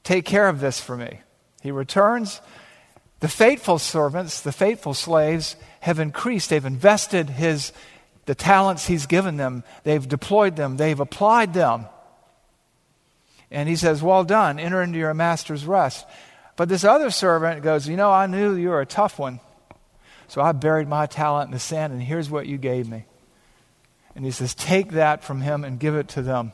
Take 0.03 0.25
care 0.25 0.47
of 0.47 0.59
this 0.59 0.79
for 0.79 0.95
me. 0.95 1.19
He 1.63 1.71
returns. 1.71 2.41
The 3.19 3.27
faithful 3.27 3.79
servants, 3.79 4.41
the 4.41 4.51
faithful 4.51 4.93
slaves, 4.93 5.55
have 5.81 5.99
increased. 5.99 6.49
They've 6.49 6.65
invested 6.65 7.29
his, 7.29 7.71
the 8.25 8.35
talents 8.35 8.87
he's 8.87 9.05
given 9.05 9.37
them. 9.37 9.63
They've 9.83 10.07
deployed 10.07 10.55
them. 10.55 10.77
They've 10.77 10.99
applied 10.99 11.53
them. 11.53 11.85
And 13.51 13.69
he 13.69 13.75
says, 13.75 14.03
Well 14.03 14.23
done, 14.23 14.59
enter 14.59 14.81
into 14.81 14.99
your 14.99 15.13
master's 15.13 15.65
rest. 15.65 16.05
But 16.55 16.69
this 16.69 16.83
other 16.83 17.09
servant 17.09 17.63
goes, 17.63 17.87
You 17.87 17.95
know, 17.95 18.11
I 18.11 18.27
knew 18.27 18.55
you 18.55 18.69
were 18.69 18.81
a 18.81 18.85
tough 18.85 19.19
one. 19.19 19.39
So 20.27 20.41
I 20.41 20.51
buried 20.51 20.87
my 20.87 21.05
talent 21.05 21.47
in 21.47 21.53
the 21.53 21.59
sand, 21.59 21.93
and 21.93 22.01
here's 22.01 22.29
what 22.29 22.47
you 22.47 22.57
gave 22.57 22.89
me. 22.89 23.05
And 24.15 24.25
he 24.25 24.31
says, 24.31 24.53
Take 24.55 24.91
that 24.93 25.23
from 25.23 25.41
him 25.41 25.63
and 25.63 25.79
give 25.79 25.95
it 25.95 26.09
to 26.09 26.21
them. 26.21 26.53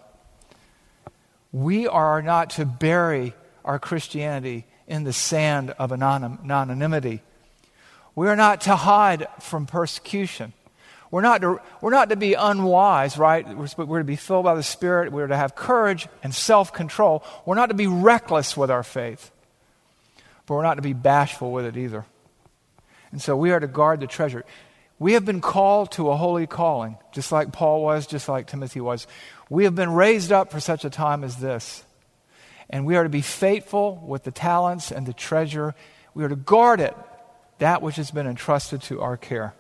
We 1.51 1.87
are 1.87 2.21
not 2.21 2.51
to 2.51 2.65
bury 2.65 3.33
our 3.63 3.79
Christianity 3.79 4.65
in 4.91 5.05
the 5.05 5.13
sand 5.13 5.71
of 5.79 5.93
anonymity. 5.93 7.21
We 8.13 8.27
are 8.27 8.35
not 8.35 8.61
to 8.61 8.75
hide 8.75 9.25
from 9.39 9.65
persecution. 9.65 10.51
We're 11.11 11.21
not 11.21 11.41
to, 11.41 11.61
we're 11.79 11.91
not 11.91 12.09
to 12.09 12.17
be 12.17 12.33
unwise, 12.33 13.17
right? 13.17 13.47
We're, 13.47 13.85
we're 13.85 13.99
to 13.99 14.05
be 14.05 14.17
filled 14.17 14.43
by 14.43 14.55
the 14.55 14.63
Spirit. 14.63 15.13
We're 15.13 15.27
to 15.27 15.37
have 15.37 15.55
courage 15.55 16.09
and 16.23 16.35
self 16.35 16.73
control. 16.73 17.23
We're 17.45 17.55
not 17.55 17.67
to 17.67 17.73
be 17.73 17.87
reckless 17.87 18.57
with 18.57 18.69
our 18.69 18.83
faith, 18.83 19.31
but 20.45 20.55
we're 20.55 20.63
not 20.63 20.75
to 20.75 20.81
be 20.81 20.93
bashful 20.93 21.53
with 21.53 21.65
it 21.65 21.77
either. 21.77 22.05
And 23.13 23.21
so 23.21 23.35
we 23.37 23.51
are 23.51 23.59
to 23.59 23.67
guard 23.67 24.01
the 24.01 24.07
treasure. 24.07 24.43
We 24.99 25.13
have 25.13 25.23
been 25.23 25.41
called 25.41 25.93
to 25.93 26.11
a 26.11 26.17
holy 26.17 26.47
calling, 26.47 26.97
just 27.13 27.31
like 27.31 27.53
Paul 27.53 27.81
was, 27.81 28.07
just 28.07 28.27
like 28.27 28.47
Timothy 28.47 28.81
was. 28.81 29.07
We 29.49 29.63
have 29.63 29.75
been 29.75 29.93
raised 29.93 30.33
up 30.33 30.51
for 30.51 30.59
such 30.59 30.83
a 30.83 30.89
time 30.89 31.23
as 31.23 31.37
this. 31.37 31.83
And 32.71 32.85
we 32.85 32.95
are 32.95 33.03
to 33.03 33.09
be 33.09 33.21
faithful 33.21 34.01
with 34.07 34.23
the 34.23 34.31
talents 34.31 34.91
and 34.91 35.05
the 35.05 35.13
treasure. 35.13 35.75
We 36.15 36.23
are 36.23 36.29
to 36.29 36.35
guard 36.35 36.79
it, 36.79 36.95
that 37.59 37.81
which 37.81 37.97
has 37.97 38.09
been 38.09 38.25
entrusted 38.25 38.81
to 38.83 39.01
our 39.01 39.17
care. 39.17 39.53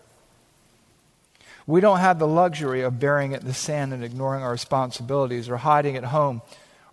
We 1.67 1.81
don't 1.81 1.99
have 1.99 2.17
the 2.17 2.27
luxury 2.27 2.81
of 2.81 2.99
burying 2.99 3.33
it 3.33 3.41
in 3.41 3.47
the 3.47 3.53
sand 3.53 3.93
and 3.93 4.03
ignoring 4.03 4.41
our 4.41 4.51
responsibilities 4.51 5.49
or 5.49 5.57
hiding 5.57 5.95
at 5.97 6.05
home 6.05 6.41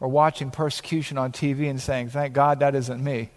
or 0.01 0.09
watching 0.09 0.51
persecution 0.51 1.17
on 1.17 1.33
TV 1.33 1.71
and 1.71 1.81
saying, 1.81 2.11
Thank 2.11 2.35
God 2.35 2.61
that 2.61 2.75
isn't 2.75 3.03
me. 3.03 3.31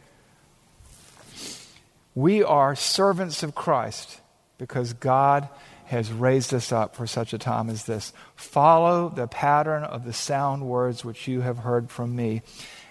We 2.14 2.44
are 2.44 2.76
servants 2.76 3.42
of 3.44 3.56
Christ 3.56 4.20
because 4.58 4.94
God 4.94 5.48
has 5.92 6.10
raised 6.10 6.54
us 6.54 6.72
up 6.72 6.96
for 6.96 7.06
such 7.06 7.34
a 7.34 7.38
time 7.38 7.70
as 7.70 7.84
this. 7.84 8.14
Follow 8.38 9.10
the 9.10 9.28
pattern 9.28 9.84
of 9.84 10.06
the 10.06 10.14
sound 10.14 10.66
words 10.66 11.04
which 11.04 11.28
you 11.28 11.42
have 11.42 11.58
heard 11.58 11.90
from 11.90 12.16
me 12.16 12.42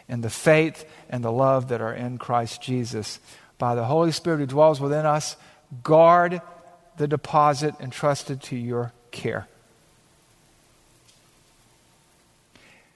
in 0.06 0.20
the 0.20 0.28
faith 0.28 0.84
and 1.08 1.24
the 1.24 1.32
love 1.32 1.68
that 1.68 1.80
are 1.80 1.94
in 1.94 2.18
Christ 2.18 2.60
Jesus. 2.60 3.18
By 3.56 3.74
the 3.74 3.84
Holy 3.84 4.12
Spirit 4.12 4.40
who 4.40 4.46
dwells 4.46 4.82
within 4.82 5.06
us, 5.06 5.36
guard 5.82 6.42
the 6.98 7.08
deposit 7.08 7.74
entrusted 7.80 8.42
to 8.42 8.56
your 8.56 8.92
care. 9.12 9.48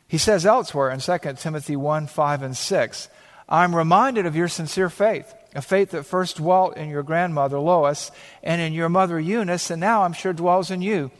He 0.06 0.18
says 0.18 0.44
elsewhere 0.44 0.90
in 0.90 1.00
2 1.00 1.18
Timothy 1.38 1.76
1 1.76 2.08
5 2.08 2.42
and 2.42 2.54
6, 2.54 3.08
I'm 3.48 3.74
reminded 3.74 4.26
of 4.26 4.36
your 4.36 4.48
sincere 4.48 4.90
faith, 4.90 5.32
a 5.54 5.62
faith 5.62 5.90
that 5.90 6.04
first 6.04 6.38
dwelt 6.38 6.76
in 6.76 6.88
your 6.88 7.02
grandmother 7.02 7.58
Lois 7.58 8.10
and 8.42 8.60
in 8.60 8.72
your 8.72 8.88
mother 8.88 9.20
Eunice, 9.20 9.70
and 9.70 9.80
now 9.80 10.02
I'm 10.02 10.12
sure 10.12 10.32
dwells 10.32 10.70
in 10.70 10.82
you. 10.82 11.10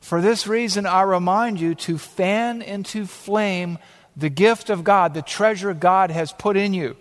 For 0.00 0.20
this 0.20 0.46
reason, 0.46 0.86
I 0.86 1.02
remind 1.02 1.60
you 1.60 1.74
to 1.76 1.98
fan 1.98 2.62
into 2.62 3.06
flame 3.06 3.78
the 4.16 4.30
gift 4.30 4.70
of 4.70 4.84
God, 4.84 5.14
the 5.14 5.22
treasure 5.22 5.72
God 5.74 6.10
has 6.10 6.32
put 6.32 6.56
in 6.56 6.74
you. 6.74 6.96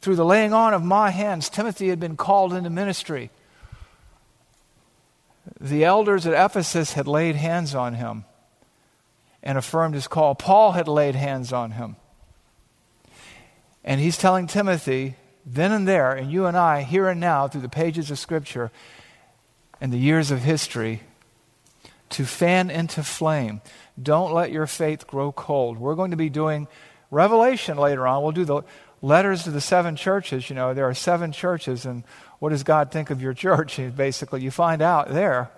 Through 0.00 0.16
the 0.16 0.24
laying 0.24 0.52
on 0.52 0.74
of 0.74 0.84
my 0.84 1.10
hands, 1.10 1.48
Timothy 1.48 1.88
had 1.88 1.98
been 1.98 2.16
called 2.16 2.52
into 2.52 2.70
ministry 2.70 3.30
the 5.60 5.84
elders 5.84 6.26
at 6.26 6.32
Ephesus 6.32 6.94
had 6.94 7.06
laid 7.06 7.36
hands 7.36 7.74
on 7.74 7.94
him 7.94 8.24
and 9.42 9.58
affirmed 9.58 9.94
his 9.94 10.08
call. 10.08 10.34
Paul 10.34 10.72
had 10.72 10.88
laid 10.88 11.14
hands 11.14 11.52
on 11.52 11.72
him. 11.72 11.96
And 13.84 14.00
he's 14.00 14.16
telling 14.16 14.46
Timothy, 14.46 15.16
then 15.46 15.72
and 15.72 15.86
there, 15.86 16.12
and 16.12 16.30
you 16.30 16.46
and 16.46 16.56
I, 16.56 16.82
here 16.82 17.08
and 17.08 17.20
now, 17.20 17.48
through 17.48 17.60
the 17.60 17.68
pages 17.68 18.10
of 18.10 18.18
Scripture 18.18 18.70
and 19.80 19.92
the 19.92 19.98
years 19.98 20.30
of 20.30 20.40
history, 20.40 21.02
to 22.10 22.24
fan 22.24 22.70
into 22.70 23.02
flame. 23.02 23.60
Don't 24.00 24.32
let 24.32 24.52
your 24.52 24.66
faith 24.66 25.06
grow 25.06 25.32
cold. 25.32 25.78
We're 25.78 25.94
going 25.94 26.12
to 26.12 26.16
be 26.16 26.30
doing 26.30 26.68
Revelation 27.10 27.76
later 27.76 28.06
on. 28.06 28.22
We'll 28.22 28.32
do 28.32 28.44
the 28.44 28.62
letters 29.02 29.44
to 29.44 29.50
the 29.50 29.60
seven 29.60 29.96
churches. 29.96 30.48
You 30.48 30.56
know, 30.56 30.74
there 30.74 30.88
are 30.88 30.94
seven 30.94 31.32
churches, 31.32 31.84
and 31.84 32.04
what 32.38 32.50
does 32.50 32.62
God 32.62 32.90
think 32.90 33.10
of 33.10 33.20
your 33.20 33.34
church? 33.34 33.78
Basically, 33.96 34.42
you 34.42 34.50
find 34.50 34.80
out 34.80 35.10
there. 35.10 35.50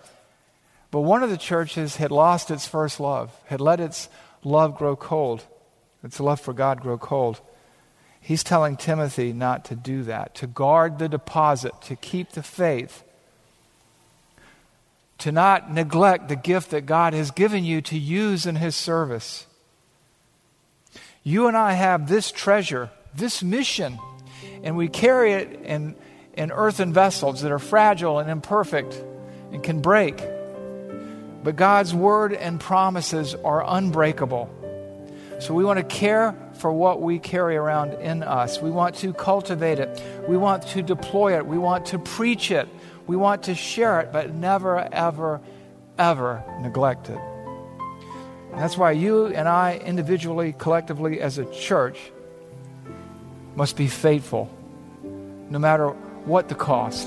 But 0.90 1.00
one 1.00 1.22
of 1.22 1.30
the 1.30 1.36
churches 1.36 1.96
had 1.96 2.10
lost 2.10 2.50
its 2.50 2.66
first 2.66 3.00
love, 3.00 3.38
had 3.46 3.60
let 3.60 3.80
its 3.80 4.08
love 4.42 4.76
grow 4.78 4.96
cold, 4.96 5.44
its 6.02 6.20
love 6.20 6.40
for 6.40 6.52
God 6.52 6.80
grow 6.80 6.96
cold. 6.96 7.40
He's 8.26 8.42
telling 8.42 8.76
Timothy 8.76 9.32
not 9.32 9.66
to 9.66 9.76
do 9.76 10.02
that, 10.02 10.34
to 10.34 10.48
guard 10.48 10.98
the 10.98 11.08
deposit, 11.08 11.80
to 11.82 11.94
keep 11.94 12.32
the 12.32 12.42
faith, 12.42 13.04
to 15.18 15.30
not 15.30 15.72
neglect 15.72 16.28
the 16.28 16.34
gift 16.34 16.72
that 16.72 16.86
God 16.86 17.14
has 17.14 17.30
given 17.30 17.64
you 17.64 17.80
to 17.82 17.96
use 17.96 18.44
in 18.44 18.56
His 18.56 18.74
service. 18.74 19.46
You 21.22 21.46
and 21.46 21.56
I 21.56 21.74
have 21.74 22.08
this 22.08 22.32
treasure, 22.32 22.90
this 23.14 23.44
mission, 23.44 23.96
and 24.64 24.76
we 24.76 24.88
carry 24.88 25.34
it 25.34 25.60
in 25.62 25.94
in 26.34 26.50
earthen 26.50 26.92
vessels 26.92 27.42
that 27.42 27.52
are 27.52 27.60
fragile 27.60 28.18
and 28.18 28.28
imperfect 28.28 29.00
and 29.52 29.62
can 29.62 29.82
break. 29.82 30.18
But 31.44 31.54
God's 31.54 31.94
word 31.94 32.32
and 32.32 32.58
promises 32.58 33.36
are 33.36 33.64
unbreakable. 33.64 34.50
So 35.38 35.54
we 35.54 35.64
want 35.64 35.78
to 35.78 35.84
care 35.84 36.34
for 36.56 36.72
what 36.72 37.00
we 37.00 37.18
carry 37.18 37.56
around 37.56 37.94
in 37.94 38.22
us. 38.22 38.60
We 38.60 38.70
want 38.70 38.96
to 38.96 39.12
cultivate 39.12 39.78
it. 39.78 40.02
We 40.28 40.36
want 40.36 40.66
to 40.68 40.82
deploy 40.82 41.36
it. 41.36 41.46
We 41.46 41.58
want 41.58 41.86
to 41.86 41.98
preach 41.98 42.50
it. 42.50 42.68
We 43.06 43.16
want 43.16 43.44
to 43.44 43.54
share 43.54 44.00
it, 44.00 44.12
but 44.12 44.34
never, 44.34 44.88
ever, 44.92 45.40
ever 45.98 46.42
neglect 46.60 47.08
it. 47.08 47.20
That's 48.52 48.76
why 48.78 48.92
you 48.92 49.26
and 49.26 49.48
I, 49.48 49.76
individually, 49.84 50.54
collectively, 50.58 51.20
as 51.20 51.38
a 51.38 51.44
church, 51.52 51.98
must 53.54 53.76
be 53.76 53.86
faithful 53.86 54.50
no 55.50 55.58
matter 55.58 55.88
what 56.24 56.48
the 56.48 56.54
cost. 56.54 57.06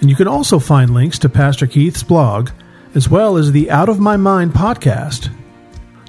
And 0.00 0.10
you 0.10 0.16
can 0.16 0.28
also 0.28 0.58
find 0.58 0.92
links 0.92 1.18
to 1.20 1.28
Pastor 1.28 1.66
Keith's 1.66 2.02
blog, 2.02 2.50
as 2.94 3.08
well 3.08 3.36
as 3.36 3.52
the 3.52 3.70
Out 3.70 3.88
of 3.88 4.00
My 4.00 4.16
Mind 4.16 4.52
podcast. 4.52 5.30